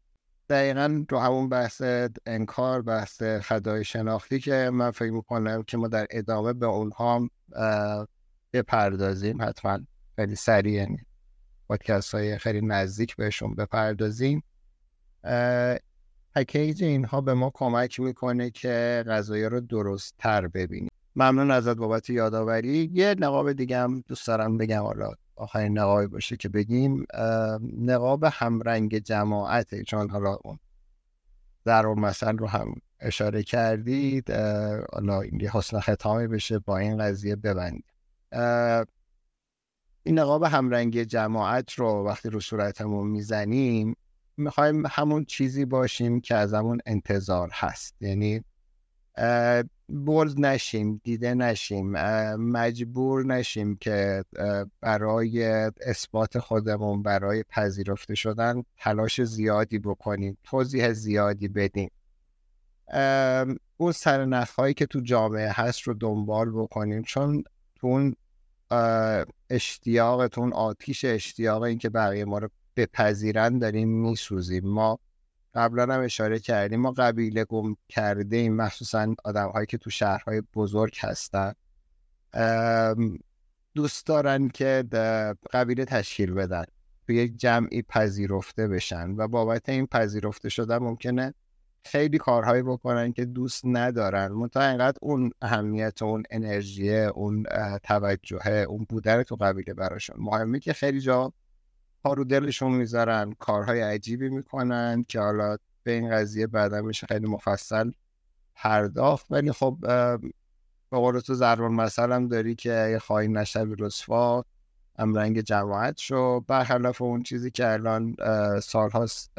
دقیقا 0.49 1.05
تو 1.09 1.19
همون 1.19 1.49
بحث 1.49 1.83
انکار 2.27 2.83
بحث 2.83 3.23
خدای 3.23 3.85
شناختی 3.85 4.41
که 4.41 4.71
من 4.73 4.91
فکر 4.91 5.11
می‌کنم 5.11 5.63
که 5.63 5.77
ما 5.77 5.89
در 5.89 6.07
ادامه 6.11 6.53
به 6.53 6.67
اونها 6.67 7.29
بپردازیم. 8.53 9.43
حتما 9.43 9.79
خیلی 10.17 10.35
سریع 10.35 10.73
یعنی 10.73 10.99
پادکست 11.69 12.15
های 12.15 12.39
خیلی 12.39 12.61
نزدیک 12.61 13.17
بهشون 13.17 13.55
بپردازیم. 13.55 14.43
پکیج 16.35 16.85
اینها 16.85 17.21
به 17.21 17.35
ما 17.35 17.51
کمک 17.55 18.01
می‌کنه 18.01 18.51
که 18.51 19.05
غذایی 19.07 19.45
رو 19.45 19.61
درست 19.61 20.15
تر 20.19 20.49
ببینیم. 20.49 20.91
ممنون 21.17 21.51
ازت 21.51 21.77
بابت 21.77 22.11
یادآوری. 22.11 22.91
یه 22.93 23.15
نقاب 23.19 23.53
دیگه 23.53 23.79
هم 23.79 24.05
دوست 24.09 24.27
دارم 24.27 24.59
بگم. 24.59 24.83
حالا 24.83 25.11
آخرین 25.37 25.79
نقابی 25.79 26.07
باشه 26.07 26.37
که 26.37 26.49
بگیم. 26.49 27.07
نقاب 27.79 28.25
همرنگ 28.25 28.99
جماعته. 28.99 29.83
چون 29.83 30.11
حالا 30.11 30.39
اون 30.45 30.59
در 31.65 31.87
اون 31.87 32.01
مثل 32.01 32.37
رو 32.37 32.47
هم 32.47 32.75
اشاره 33.01 33.43
کردید. 33.43 34.31
حالا 34.93 35.21
این 35.21 35.41
حسن 35.41 35.81
ختامی 35.81 36.27
بشه 36.27 36.59
با 36.59 36.79
این 36.79 36.99
قضیه 36.99 37.37
ببندیم. 37.37 37.85
این 40.03 40.19
نقاب 40.19 40.43
همرنگ 40.43 41.03
جماعت 41.03 41.73
رو 41.73 42.07
وقتی 42.07 42.31
رو 42.31 42.41
صورتمون 42.41 43.07
می‌زنیم 43.07 43.97
می‌خوایم 44.37 44.83
همون 44.87 45.25
چیزی 45.25 45.65
باشیم 45.65 46.21
که 46.21 46.35
از 46.35 46.55
همون 46.55 46.81
انتظار 46.87 47.51
هست. 47.53 47.95
یعنی 48.01 48.45
بولد 49.93 50.41
نشیم 50.41 51.01
دیده 51.05 51.35
نشیم 51.35 51.91
مجبور 52.37 53.27
نشیم 53.27 53.77
که 53.77 54.25
برای 54.81 55.45
اثبات 55.87 56.39
خودمون 56.39 57.03
برای 57.03 57.43
پذیرفته 57.49 58.15
شدن 58.15 58.63
تلاش 58.79 59.23
زیادی 59.23 59.79
بکنیم 59.79 60.39
توضیح 60.45 60.93
زیادی 60.93 61.49
بدیم. 61.49 61.91
اون 63.77 63.93
سرنخ 63.93 64.51
هایی 64.51 64.75
که 64.75 64.87
تو 64.87 65.01
جامعه 65.01 65.51
هست 65.53 65.81
رو 65.81 65.95
دنبال 65.95 66.51
بکنیم 66.51 67.03
چون 67.03 67.45
تو 67.75 67.87
اون 67.87 68.15
اشتیاقتون 69.51 70.53
آتیش 70.53 71.05
اشتیاق 71.05 71.63
این 71.63 71.79
که 71.79 71.89
بقیه 71.89 72.25
ما 72.25 72.39
رو 72.39 72.49
بپذیرن 72.77 73.59
داریم 73.59 73.89
میسوزیم. 73.89 74.69
ما 74.69 74.99
قبلا 75.55 75.95
هم 75.95 76.01
اشاره 76.01 76.39
کردیم 76.39 76.81
ما 76.81 76.93
قبیله 76.93 77.45
گم 77.45 77.77
کرده 77.89 78.37
ایم 78.37 78.57
مخصوصا 78.57 79.15
آدم 79.25 79.49
هایی 79.49 79.67
که 79.67 79.79
تو 79.79 79.91
شهرهای 79.91 80.43
بزرگ 80.55 80.99
هستن. 81.01 81.53
دوست 83.75 84.07
دارن 84.07 84.49
که 84.49 84.85
قبیله 85.53 85.85
تشکیل 85.85 86.33
بدن 86.33 86.65
تو 87.07 87.13
یک 87.13 87.37
جمعی 87.37 87.83
پذیرفته 87.83 88.69
بشن 88.69 89.11
و 89.17 89.29
بابت 89.29 89.69
این 89.69 89.87
پذیرفته 89.87 90.49
شدن 90.49 90.79
ممکنه 90.79 91.35
خیلی 91.85 92.19
کارهایی 92.19 92.63
بکنن 92.63 93.13
که 93.13 93.25
دوست 93.25 93.63
ندارن. 93.65 94.29
منتها 94.29 94.69
اینقدر 94.69 94.99
اون 95.03 95.31
اهمیت 95.43 96.03
اون 96.03 96.23
انرژی 96.31 96.99
اون 96.99 97.47
توجه 97.83 98.49
اون 98.49 98.87
بودن 98.89 99.23
تو 99.23 99.37
قبیله 99.37 99.75
براشون 99.75 100.17
مهمه 100.19 100.59
که 100.59 100.73
خیلی 100.73 101.01
جا 101.01 101.33
ها 102.05 102.13
رو 102.13 102.25
دلشون 102.25 102.73
می‌ذارن 102.73 103.33
کارهای 103.39 103.81
عجیبی 103.81 104.29
می‌کنن 104.29 105.05
که 105.09 105.21
حالا 105.21 105.57
به 105.83 105.93
این 105.93 106.11
قضیه 106.11 106.47
بعدا 106.47 106.83
میشه 106.83 107.07
خیلی 107.07 107.27
مفصل 107.27 107.91
پرداخت. 108.55 109.27
ولی 109.31 109.53
خب 109.53 109.77
به 110.91 110.99
قول 110.99 111.21
تو 111.21 111.35
ضربان 111.35 111.73
مثل 111.73 112.29
داری 112.29 112.55
که 112.55 112.89
یه 112.93 112.99
خواهی 112.99 113.29
نشب 113.29 113.67
رسوا 113.79 114.45
هم 114.99 115.15
رنگ 115.15 115.41
جماعت 115.41 115.99
شو. 115.99 116.41
برخلاف 116.41 117.03
اون 117.03 117.23
چیزی 117.23 117.51
که 117.51 117.73
الان 117.73 118.17
سالهاست 118.61 119.31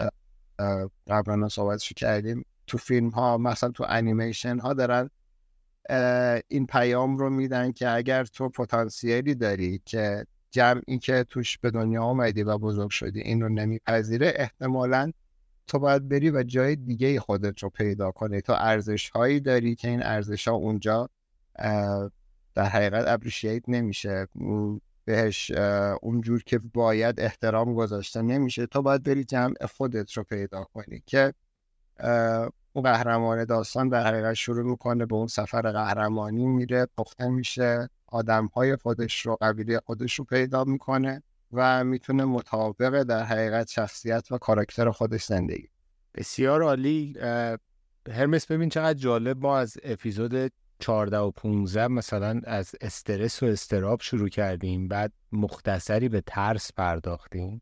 قبلا 1.07 1.49
صحبتشو 1.49 1.95
کردیم 1.95 2.45
تو 2.67 2.77
فیلم 2.77 3.09
ها 3.09 3.37
مثلا 3.37 3.69
تو 3.69 3.85
انیمیشن 3.87 4.59
ها 4.59 4.73
دارن 4.73 5.09
این 6.47 6.65
پیام 6.65 7.17
رو 7.17 7.29
میدن 7.29 7.71
که 7.71 7.89
اگر 7.89 8.23
تو 8.23 8.49
پتانسیلی 8.49 9.35
داری 9.35 9.81
که 9.85 10.25
جمعی 10.53 10.99
که 10.99 11.25
توش 11.29 11.57
به 11.57 11.71
دنیا 11.71 12.03
آمدی 12.03 12.43
و 12.43 12.57
بزرگ 12.57 12.89
شدی 12.89 13.21
این 13.21 13.41
رو 13.41 13.49
نمیپذیره. 13.49 14.33
احتمالا 14.35 15.11
تو 15.67 15.79
باید 15.79 16.09
بری 16.09 16.31
و 16.31 16.43
جای 16.43 16.75
دیگه 16.75 17.19
خودت 17.19 17.63
رو 17.63 17.69
پیدا 17.69 18.11
کنی. 18.11 18.41
تو 18.41 18.53
ارزش 18.53 19.09
هایی 19.09 19.39
داری 19.39 19.75
که 19.75 19.87
این 19.87 20.03
ارزش 20.03 20.47
ها 20.47 20.53
اونجا 20.53 21.09
در 22.55 22.65
حقیقت 22.65 23.07
اپریشیت 23.07 23.63
نمیشه. 23.67 24.27
بهش 25.05 25.51
اونجور 26.01 26.43
که 26.43 26.59
باید 26.73 27.19
احترام 27.19 27.73
گذاشته 27.73 28.21
نمیشه. 28.21 28.65
تو 28.65 28.81
باید 28.81 29.03
بری 29.03 29.23
جمع 29.23 29.65
خودت 29.65 30.11
رو 30.11 30.23
پیدا 30.23 30.63
کنی 30.63 31.03
که 31.05 31.33
اون 32.73 32.83
قهرمان 32.83 33.45
داستان 33.45 33.89
در 33.89 34.07
حقیقت 34.07 34.33
شروع 34.33 34.63
می‌کنه 34.63 35.05
به 35.05 35.15
اون 35.15 35.27
سفر 35.27 35.71
قهرمانی 35.71 36.47
میره 36.47 36.87
پخته 36.97 37.27
میشه. 37.29 37.89
آدم 38.13 38.45
های 38.45 38.75
خودش 38.75 39.25
رو 39.25 39.37
قبیله 39.41 39.79
خودش 39.85 40.19
رو 40.19 40.25
پیدا 40.25 40.63
می‌کنه 40.63 41.23
و 41.51 41.83
می‌تونه 41.83 42.25
مطابق 42.25 43.03
در 43.03 43.23
حقیقت 43.23 43.69
شخصیت 43.69 44.31
و 44.31 44.37
کاراکتر 44.37 44.91
خودش 44.91 45.23
زندگی 45.23 45.69
بسیار 46.15 46.63
عالی. 46.63 47.15
هرمس 48.11 48.45
ببین 48.45 48.69
چقدر 48.69 48.99
جالب. 48.99 49.37
ما 49.37 49.57
از 49.57 49.77
اپیزود 49.83 50.51
14 50.79 51.17
و 51.17 51.31
15 51.31 51.87
مثلا 51.87 52.41
از 52.43 52.75
استرس 52.81 53.43
و 53.43 53.45
استراب 53.45 54.01
شروع 54.01 54.29
کردیم 54.29 54.87
بعد 54.87 55.11
مختصری 55.31 56.09
به 56.09 56.23
ترس 56.27 56.73
پرداختیم. 56.73 57.61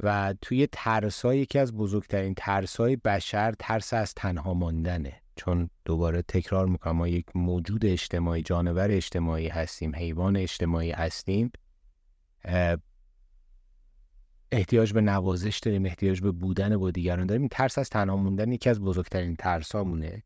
و 0.00 0.34
توی 0.42 0.68
ترسا 0.72 1.34
یکی 1.34 1.58
از 1.58 1.72
بزرگترین 1.72 2.34
ترسای 2.34 2.96
بشر 2.96 3.54
ترس 3.58 3.94
از 3.94 4.14
تنها 4.14 4.54
ماندنه. 4.54 5.22
چون 5.36 5.70
دوباره 5.84 6.22
تکرار 6.22 6.66
می‌کنم 6.66 6.96
ما 6.96 7.08
یک 7.08 7.26
موجود 7.34 7.86
اجتماعی 7.86 8.42
جانور 8.42 8.90
اجتماعی 8.90 9.48
هستیم 9.48 9.96
حیوان 9.96 10.36
اجتماعی 10.36 10.90
هستیم 10.90 11.52
احتیاج 14.52 14.92
به 14.92 15.00
نوازش 15.00 15.58
داریم 15.58 15.84
احتیاج 15.84 16.20
به 16.20 16.30
بودن 16.30 16.76
با 16.76 16.90
دیگران 16.90 17.26
داریم. 17.26 17.48
ترس 17.48 17.78
از 17.78 17.90
تنها 17.90 18.16
موندن 18.16 18.52
یکی 18.52 18.70
از 18.70 18.80
بزرگترین 18.80 19.36
ترسامونه 19.36 20.22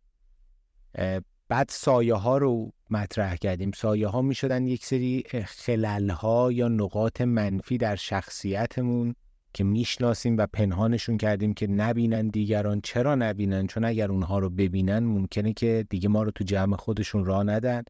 بعد 1.49 1.69
سایه 1.71 2.15
ها 2.15 2.39
رو 2.39 2.73
مطرح 2.91 3.37
کردیم. 3.37 3.71
سایه 3.73 4.09
ها 4.09 4.23
می 4.23 4.35
شدن 4.35 4.67
یک 4.67 4.85
سری 4.85 5.25
خلل 5.47 6.11
ها 6.11 6.53
یا 6.53 6.69
نقاط 6.69 7.21
منفی 7.21 7.79
در 7.79 7.97
شخصیتمون. 7.97 9.15
که 9.55 9.65
می‌شناسیم 9.65 10.37
و 10.37 10.47
پنهانشون 10.53 11.19
کردیم 11.19 11.55
که 11.55 11.67
نبینن 11.67 12.29
دیگران. 12.29 12.81
چرا 12.81 13.15
نبینن؟ 13.15 13.67
چون 13.67 13.85
اگر 13.85 14.11
اونها 14.11 14.39
رو 14.39 14.51
ببینن 14.51 14.99
ممکنه 14.99 15.53
که 15.53 15.87
دیگه 15.91 16.09
ما 16.09 16.23
رو 16.23 16.31
تو 16.31 16.45
جمع 16.45 16.77
خودشون 16.77 17.25
راه 17.25 17.45
ندن. 17.45 17.83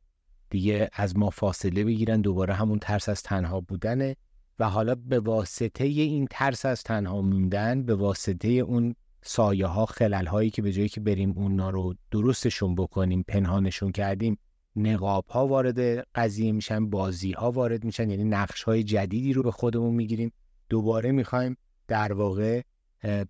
دیگه 0.50 0.90
از 0.92 1.16
ما 1.16 1.30
فاصله 1.30 1.84
بگیرن 1.84 2.20
دوباره 2.20 2.54
همون 2.54 2.78
ترس 2.78 3.08
از 3.08 3.22
تنها 3.22 3.60
بودنه. 3.60 4.16
و 4.58 4.68
حالا 4.68 4.94
به 4.94 5.20
واسطه 5.20 5.84
این 5.84 6.26
ترس 6.30 6.66
از 6.66 6.82
تنها 6.82 7.22
موندن 7.22 7.82
به 7.82 7.94
واسطه 7.94 8.48
اون 8.48 8.94
سایه 9.22 9.66
ها 9.66 9.86
خلل 9.86 10.26
هایی 10.26 10.50
که 10.50 10.62
به 10.62 10.72
جایی 10.72 10.88
که 10.88 11.00
بریم 11.00 11.32
اونا 11.36 11.70
رو 11.70 11.94
درستشون 12.10 12.74
بکنیم 12.74 13.24
پنهانشون 13.28 13.92
کردیم 13.92 14.38
نقاب 14.76 15.26
ها 15.28 15.46
وارد 15.46 15.78
قضیه 16.14 16.52
میشن 16.52 16.90
بازی 16.90 17.32
ها 17.32 17.50
وارد 17.50 17.84
میشن 17.84 18.10
یعنی 18.10 18.24
نقش 18.24 18.62
های 18.62 18.82
جدیدی 18.82 19.32
رو 19.32 19.42
به 19.42 19.50
خودمون 19.50 19.94
می‌گیریم. 19.94 20.32
دوباره 20.70 21.12
می‌خوایم 21.12 21.56
در 21.88 22.12
واقع 22.12 22.62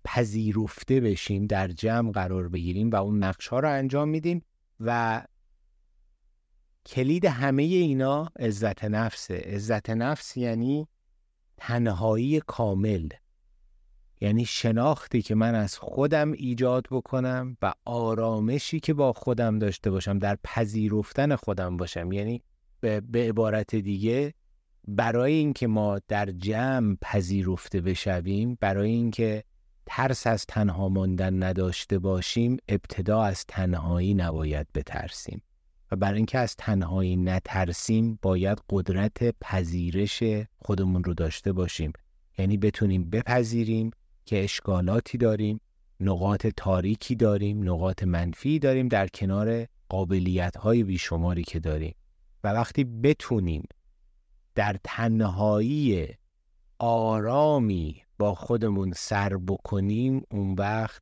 پذیرفته 0.03 0.99
بشیم 0.99 1.47
در 1.47 1.67
جمع 1.67 2.11
قرار 2.11 2.49
بگیریم 2.49 2.91
و 2.91 2.95
اون 2.95 3.23
نقش 3.23 3.47
ها 3.47 3.59
رو 3.59 3.69
انجام 3.69 4.09
میدیم 4.09 4.45
و 4.79 5.21
کلید 6.85 7.25
همه 7.25 7.63
اینا 7.63 8.31
عزت 8.39 8.83
نفسه 8.83 9.37
عزت 9.37 9.89
نفس 9.89 10.37
یعنی 10.37 10.87
تنهایی 11.57 12.39
کامل. 12.39 13.09
یعنی 14.21 14.45
شناختی 14.45 15.21
که 15.21 15.35
من 15.35 15.55
از 15.55 15.77
خودم 15.77 16.31
ایجاد 16.31 16.87
بکنم 16.91 17.57
و 17.61 17.73
آرامشی 17.85 18.79
که 18.79 18.93
با 18.93 19.13
خودم 19.13 19.59
داشته 19.59 19.91
باشم 19.91 20.19
در 20.19 20.37
پذیرفتن 20.43 21.35
خودم 21.35 21.77
باشم. 21.77 22.11
یعنی 22.11 22.43
به, 22.79 23.01
به 23.01 23.29
عبارت 23.29 23.75
دیگه 23.75 24.33
برای 24.87 25.33
اینکه 25.33 25.67
ما 25.67 25.99
در 26.07 26.25
جمع 26.25 26.95
پذیرفته 27.01 27.81
بشویم 27.81 28.57
برای 28.61 28.89
اینکه 28.89 29.43
ترس 29.85 30.27
از 30.27 30.45
تنها 30.45 30.89
ماندن 30.89 31.43
نداشته 31.43 31.99
باشیم 31.99 32.57
ابتدا 32.67 33.23
از 33.23 33.45
تنهایی 33.47 34.13
نباید 34.13 34.67
بترسیم. 34.75 35.41
و 35.91 35.95
برای 35.95 36.17
اینکه 36.17 36.37
از 36.37 36.55
تنهایی 36.55 37.15
نترسیم 37.15 38.19
باید 38.21 38.57
قدرت 38.69 39.35
پذیرش 39.41 40.23
خودمون 40.57 41.03
رو 41.03 41.13
داشته 41.13 41.51
باشیم. 41.53 41.93
یعنی 42.37 42.57
بتونیم 42.57 43.09
بپذیریم 43.09 43.91
که 44.25 44.43
اشکالاتی 44.43 45.17
داریم 45.17 45.59
نقاط 45.99 46.47
تاریکی 46.47 47.15
داریم 47.15 47.69
نقاط 47.69 48.03
منفی 48.03 48.59
داریم 48.59 48.87
در 48.87 49.07
کنار 49.07 49.65
قابلیت 49.89 50.57
های 50.57 50.83
بیشماری 50.83 51.43
که 51.43 51.59
داریم. 51.59 51.95
و 52.43 52.47
وقتی 52.47 52.83
بتونیم 52.83 53.67
در 54.55 54.75
تنهایی 54.83 56.07
آرامی 56.79 58.01
با 58.19 58.35
خودمون 58.35 58.93
سر 58.95 59.37
بکنیم 59.37 60.23
اون 60.31 60.53
وقت 60.53 61.01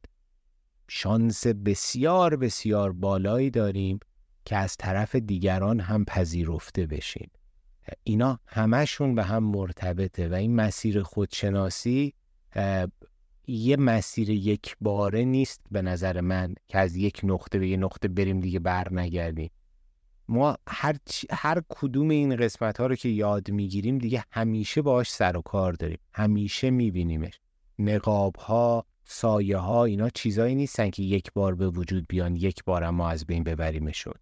شانس 0.90 1.48
بسیار 1.48 2.36
بسیار 2.36 2.92
بالایی 2.92 3.50
داریم 3.50 4.00
که 4.46 4.56
از 4.56 4.78
طرف 4.78 5.16
دیگران 5.16 5.80
هم 5.80 6.06
پذیرفته 6.06 6.86
بشیم. 6.86 7.32
اینا 8.04 8.40
همشون 8.46 9.16
به 9.16 9.24
هم 9.24 9.44
مرتبطه 9.44 10.30
و 10.30 10.34
این 10.34 10.56
مسیر 10.56 11.04
خودشناسی 11.04 12.14
یه 13.48 13.78
مسیر 13.78 14.30
یک 14.30 14.76
باره 14.82 15.24
نیست 15.24 15.62
به 15.72 15.82
نظر 15.82 16.22
من 16.22 16.56
که 16.68 16.80
از 16.80 16.96
یک 16.96 17.22
نقطه 17.24 17.60
به 17.60 17.68
یه 17.68 17.78
نقطه 17.78 18.08
بریم 18.08 18.40
دیگه 18.40 18.60
بر 18.60 18.94
نگردیم 18.94 19.52
ما 20.32 20.58
هر, 20.68 20.96
هر 21.32 21.62
کدوم 21.70 22.10
این 22.10 22.36
قسمت 22.36 22.80
ها 22.80 22.88
رو 22.88 22.96
که 22.96 23.10
یاد 23.10 23.52
می‌گیریم 23.52 23.98
دیگه 23.98 24.24
همیشه 24.32 24.82
باش 24.82 25.12
سر 25.12 25.38
و 25.38 25.42
کار 25.42 25.74
داریم. 25.74 25.98
همیشه 26.14 26.70
میبینیمش. 26.70 27.40
نقاب 27.80 28.36
ها 28.36 28.86
سایه 29.04 29.58
ها 29.58 29.86
اینا 29.86 30.10
چیزایی 30.10 30.56
نیستن 30.56 30.90
که 30.90 31.04
یک 31.04 31.32
بار 31.34 31.56
به 31.56 31.70
وجود 31.70 32.06
بیان 32.10 32.36
یک 32.36 32.64
بار 32.64 32.90
ما 32.90 33.10
از 33.10 33.26
بین 33.26 33.44
ببریمشون. 33.44 34.14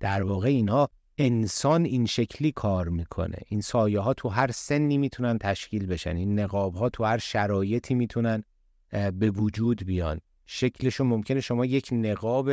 در 0.00 0.22
واقع 0.22 0.48
اینها 0.48 0.88
انسان 1.18 1.84
این 1.84 2.06
شکلی 2.06 2.52
کار 2.52 2.88
می‌کنه. 2.88 3.38
این 3.46 3.60
سایه 3.60 4.00
ها 4.00 4.14
تو 4.14 4.28
هر 4.28 4.50
سنی 4.50 4.98
می‌تونن 4.98 5.38
تشکیل 5.38 5.86
بشن. 5.86 6.16
این 6.16 6.38
نقاب 6.40 6.74
ها 6.74 6.88
تو 6.88 7.04
هر 7.04 7.18
شرایطی 7.18 7.94
می‌تونن 7.94 8.42
به 8.90 9.30
وجود 9.30 9.84
بیان. 9.86 10.20
شکلشون 10.46 11.06
ممکنه 11.06 11.40
شما 11.40 11.64
یک 11.64 11.88
نقاب 11.92 12.50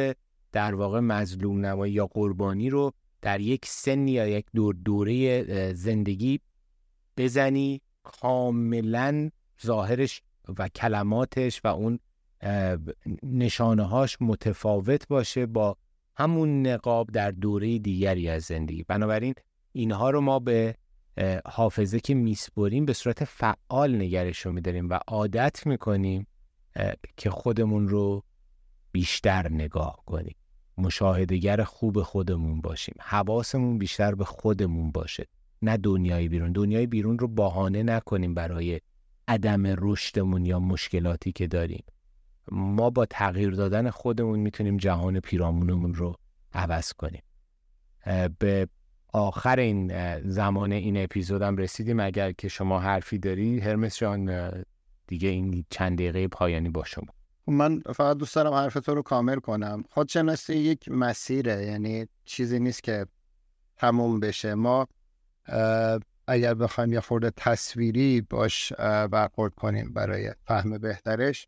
در 0.52 0.76
واقع 0.76 1.00
مظلوم 1.00 1.66
نمایی 1.66 1.94
یا 1.94 2.08
قربانی 2.08 2.70
رو 2.70 2.94
در 3.22 3.40
یک 3.40 3.66
سنی 3.66 4.12
یا 4.12 4.28
یک 4.28 4.46
دور 4.56 4.76
دوره 4.86 5.74
زندگی 5.74 6.40
بزنی 7.18 7.82
کاملا 8.04 9.30
ظاهرش 9.66 10.22
و 10.58 10.68
کلماتش 10.68 11.62
و 11.64 11.68
اون 11.68 12.00
نشانه 13.24 13.84
هاش 13.84 14.18
متفاوت 14.22 15.08
باشه 15.08 15.46
با 15.46 15.78
همون 16.16 16.68
نقاب 16.68 17.12
در 17.12 17.32
دوره 17.32 17.80
دیگری 17.80 18.30
از 18.30 18.44
زندگی. 18.44 18.84
بنابراین 18.84 19.34
اینها 19.72 20.10
رو 20.10 20.22
ما 20.22 20.40
به 20.40 20.76
حافظه 21.46 22.00
که 22.00 22.14
میسپریم 22.14 22.86
به 22.86 22.94
صورت 22.94 23.24
فعال 23.24 23.96
نگرش 23.96 24.46
رو 24.46 24.52
میداریم 24.52 24.90
و 24.90 25.00
عادت 25.08 25.68
می‌کنیم 25.68 26.28
که 27.18 27.30
خودمون 27.30 27.88
رو 27.88 28.24
بیشتر 28.98 29.52
نگاه 29.52 30.04
کنیم. 30.06 30.36
مشاهدگر 30.78 31.64
خوب 31.64 32.02
خودمون 32.02 32.62
باشیم. 32.62 32.96
حواسمون 33.00 33.78
بیشتر 33.78 34.16
به 34.16 34.26
خودمون 34.26 34.92
باشه 34.92 35.28
نه 35.62 35.78
دنیای 35.78 36.28
بیرون. 36.28 36.52
دنیای 36.52 36.88
بیرون 36.88 37.20
رو 37.20 37.28
بهانه 37.28 37.84
نکنیم 37.84 38.34
برای 38.34 38.82
عدم 39.28 39.64
رشدمون 39.66 40.46
یا 40.46 40.60
مشکلاتی 40.60 41.32
که 41.32 41.48
داریم. 41.48 41.84
ما 42.52 42.90
با 42.90 43.06
تغییر 43.06 43.52
دادن 43.52 43.90
خودمون 43.90 44.40
می‌تونیم 44.40 44.78
جهان 44.78 45.20
پیرامونمون 45.20 45.94
رو 45.94 46.16
عوض 46.54 46.94
کنیم. 46.94 47.22
به 48.40 48.68
آخر 49.14 49.60
این 49.60 50.20
زمان 50.30 50.72
این 50.72 51.04
اپیزودم 51.04 51.58
رسیدیم. 51.58 52.00
اگر 52.00 52.32
که 52.32 52.48
شما 52.48 52.80
حرفی 52.80 53.18
داری 53.18 53.60
هرمس 53.60 53.98
جان 53.98 54.52
دیگه 55.08 55.30
این 55.30 55.66
چند 55.70 55.98
دقیقه 55.98 56.28
پایانی 56.28 56.70
با 56.70 56.84
شما. 56.84 57.14
من 57.48 57.80
فقط 57.80 58.18
دوست 58.18 58.36
دارم 58.36 58.54
حرف 58.54 58.74
تو 58.74 58.96
رو 58.96 59.02
کامل 59.02 59.40
کنم. 59.40 59.84
خودشناسی 59.90 60.54
یک 60.54 60.90
مسیره 60.90 61.66
یعنی 61.66 62.08
چیزی 62.26 62.60
نیست 62.60 62.84
که 62.84 63.06
تموم 63.78 64.20
بشه. 64.20 64.54
ما 64.54 64.88
اگر 66.28 66.54
بخوایم 66.54 66.94
یه 66.94 67.00
خورده 67.00 67.32
تصویری 67.38 68.22
باش 68.22 68.74
برخورد 69.12 69.56
کنیم 69.56 69.94
برای 69.94 70.32
فهم 70.46 70.78
بهترش 70.78 71.48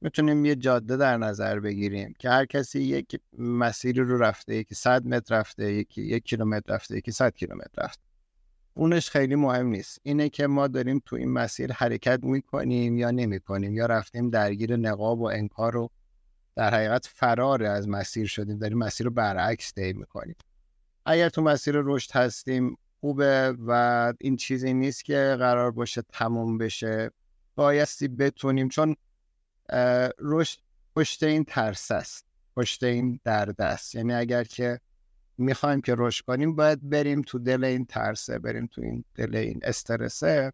می‌تونیم 0.00 0.44
یه 0.44 0.54
جاده 0.54 0.96
در 0.96 1.16
نظر 1.16 1.60
بگیریم 1.60 2.14
که 2.18 2.30
هر 2.30 2.44
کسی 2.44 2.80
یک 2.80 3.20
مسیری 3.38 4.00
رو 4.00 4.18
رفته 4.18 4.54
یکی 4.54 4.74
صد 4.74 5.06
متر 5.06 5.38
رفته 5.38 5.72
یکی 5.72 6.02
یک 6.02 6.24
کیلومتر 6.24 6.74
رفته 6.74 6.96
یکی 6.96 7.12
صد 7.12 7.34
کیلومتر 7.34 7.82
رفته. 7.82 8.02
اونش 8.74 9.10
خیلی 9.10 9.34
مهم 9.34 9.66
نیست. 9.66 10.00
اینه 10.02 10.28
که 10.28 10.46
ما 10.46 10.68
داریم 10.68 11.02
تو 11.06 11.16
این 11.16 11.32
مسیر 11.32 11.72
حرکت 11.72 12.24
می‌کنیم 12.24 12.98
یا 12.98 13.10
نمی‌کنیم 13.10 13.76
یا 13.76 13.86
رفتیم 13.86 14.30
درگیر 14.30 14.76
نقاب 14.76 15.20
و 15.20 15.24
انکار 15.24 15.72
رو 15.72 15.90
در 16.56 16.74
حقیقت 16.74 17.06
فرار 17.06 17.62
از 17.62 17.88
مسیر 17.88 18.26
شدیم 18.26 18.58
داریم 18.58 18.78
مسیر 18.78 19.06
رو 19.06 19.12
برعکس 19.12 19.74
طی 19.74 19.92
می‌کنیم. 19.92 20.36
اگر 21.06 21.28
تو 21.28 21.42
مسیر 21.42 21.74
رشد 21.76 22.12
هستیم 22.12 22.76
خوبه 23.00 23.56
و 23.66 24.12
این 24.20 24.36
چیزی 24.36 24.74
نیست 24.74 25.04
که 25.04 25.36
قرار 25.38 25.70
باشه 25.70 26.02
تموم 26.02 26.58
بشه. 26.58 27.10
بایستی 27.56 28.08
بتونیم 28.08 28.68
چون 28.68 28.96
رشد 30.18 30.58
پشت 30.96 31.22
این 31.22 31.44
ترس 31.44 31.90
است 31.90 32.26
پشت 32.56 32.82
این 32.82 33.20
درد 33.24 33.60
است. 33.60 33.94
یعنی 33.94 34.14
اگر 34.14 34.44
که 34.44 34.80
می‌خوایم 35.38 35.80
که 35.80 35.94
رشد 35.98 36.24
کنیم 36.24 36.56
باید 36.56 36.90
بریم 36.90 37.22
تو 37.22 37.38
دل 37.38 37.64
این 37.64 37.84
ترسه 37.84 38.38
بریم 38.38 38.66
تو 38.66 38.82
این 38.82 39.04
دل 39.14 39.36
این 39.36 39.60
استرسه. 39.62 40.52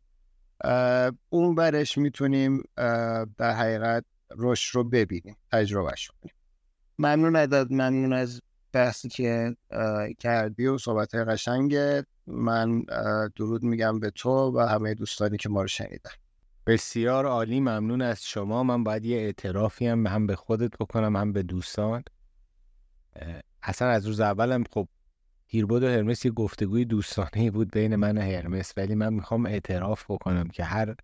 اون 1.28 1.54
برش 1.54 1.98
می‌تونیم 1.98 2.62
در 3.36 3.52
حقیقت 3.52 4.04
رشد 4.36 4.76
رو 4.76 4.84
ببینیم 4.84 5.36
تجربهش 5.52 6.08
کنیم 6.08 6.34
ممنون 6.98 7.36
ازت 7.36 7.70
ممنون 7.70 8.12
از 8.12 8.40
بحثی 8.72 9.08
که 9.08 9.56
کردی 10.18 10.66
و 10.66 10.78
صحبت 10.78 11.14
قشنگت 11.14 12.06
من 12.26 12.82
درود 13.36 13.62
میگم 13.62 14.00
به 14.00 14.10
تو 14.10 14.30
و 14.30 14.60
همه 14.60 14.94
دوستانی 14.94 15.36
که 15.36 15.48
ما 15.48 15.62
رو 15.62 15.68
شنیدن. 15.68 16.10
بسیار 16.66 17.26
عالی 17.26 17.60
ممنون 17.60 18.02
از 18.02 18.24
شما. 18.24 18.62
من 18.62 18.84
باید 18.84 19.04
یه 19.04 19.18
اعترافی 19.18 19.86
هم 19.86 20.26
به 20.26 20.36
خودت 20.36 20.70
بکنم 20.78 21.16
هم 21.16 21.32
به 21.32 21.42
دوستان. 21.42 22.04
اصلا 23.62 23.88
از 23.88 24.06
روز 24.06 24.20
اولم 24.20 24.64
خب 24.70 24.88
هیربود 25.46 25.82
و 25.82 25.86
هرمس 25.86 26.24
یه 26.24 26.30
گفتگوی 26.30 26.84
دوستانه 26.84 27.50
بود 27.50 27.70
بین 27.70 27.96
من 27.96 28.18
و 28.18 28.20
هرمس 28.20 28.72
ولی 28.76 28.94
من 28.94 29.12
می‌خوام 29.12 29.46
اعتراف 29.46 30.10
بکنم 30.10 30.48
که 30.48 30.64
هر 30.64 30.94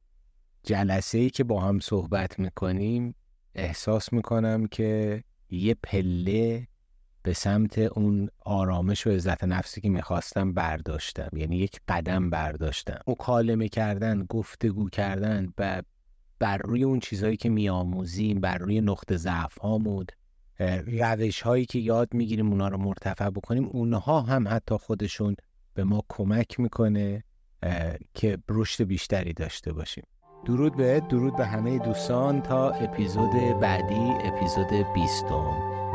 جلسه 0.63 1.19
ای 1.19 1.31
که 1.31 1.45
با 1.45 1.61
هم 1.61 1.81
صحبت 1.81 2.39
می‌کنیم 2.39 3.15
احساس 3.55 4.13
می‌کنم 4.13 4.67
که 4.67 5.23
یه 5.51 5.77
پله 5.83 6.69
به 7.23 7.33
سمت 7.33 7.79
اون 7.79 8.29
آرامش 8.45 9.07
و 9.07 9.11
عزت 9.11 9.45
نفسی 9.45 9.81
که 9.81 9.89
می‌خواستم 9.89 10.53
برداشتم. 10.53 11.29
یعنی 11.33 11.57
یک 11.57 11.81
قدم 11.89 12.31
برداشتم. 12.31 12.99
مکالمه 13.07 13.69
کردن 13.69 14.27
گفتگو 14.29 14.89
کردن 14.89 15.53
و 15.59 15.83
بر 16.39 16.59
روی 16.59 16.85
اون 16.85 17.01
چیزهایی 17.01 17.37
که 17.37 17.49
میآموزیم 17.49 18.41
بر 18.41 18.59
روی 18.59 18.81
نقطه 18.81 19.17
ضعف 19.17 19.59
هامون 19.59 20.07
روش 20.59 21.43
هایی 21.43 21.67
که 21.67 21.79
یاد 21.79 22.15
می‌گیریم 22.15 22.51
اونا 22.51 22.69
رو 22.69 22.79
مرتفع 22.79 23.31
بکنیم 23.31 23.65
اونها 23.65 24.21
هم 24.21 24.49
حتی 24.49 24.77
خودشون 24.77 25.37
به 25.75 25.85
ما 25.85 26.03
کمک 26.09 26.61
می‌کنه 26.61 27.25
که 28.15 28.39
رشد 28.49 28.85
بیشتری 28.85 29.33
داشته 29.33 29.73
باشیم. 29.73 30.05
درود 30.45 30.77
به 30.77 31.01
درود 31.01 31.37
به 31.37 31.47
همه 31.47 31.79
دوستان 31.79 32.43
تا 32.43 32.71
اپیزود 32.71 33.61
بعدی 33.61 34.11
اپیزود 34.25 34.93
بیستم. 34.95 35.86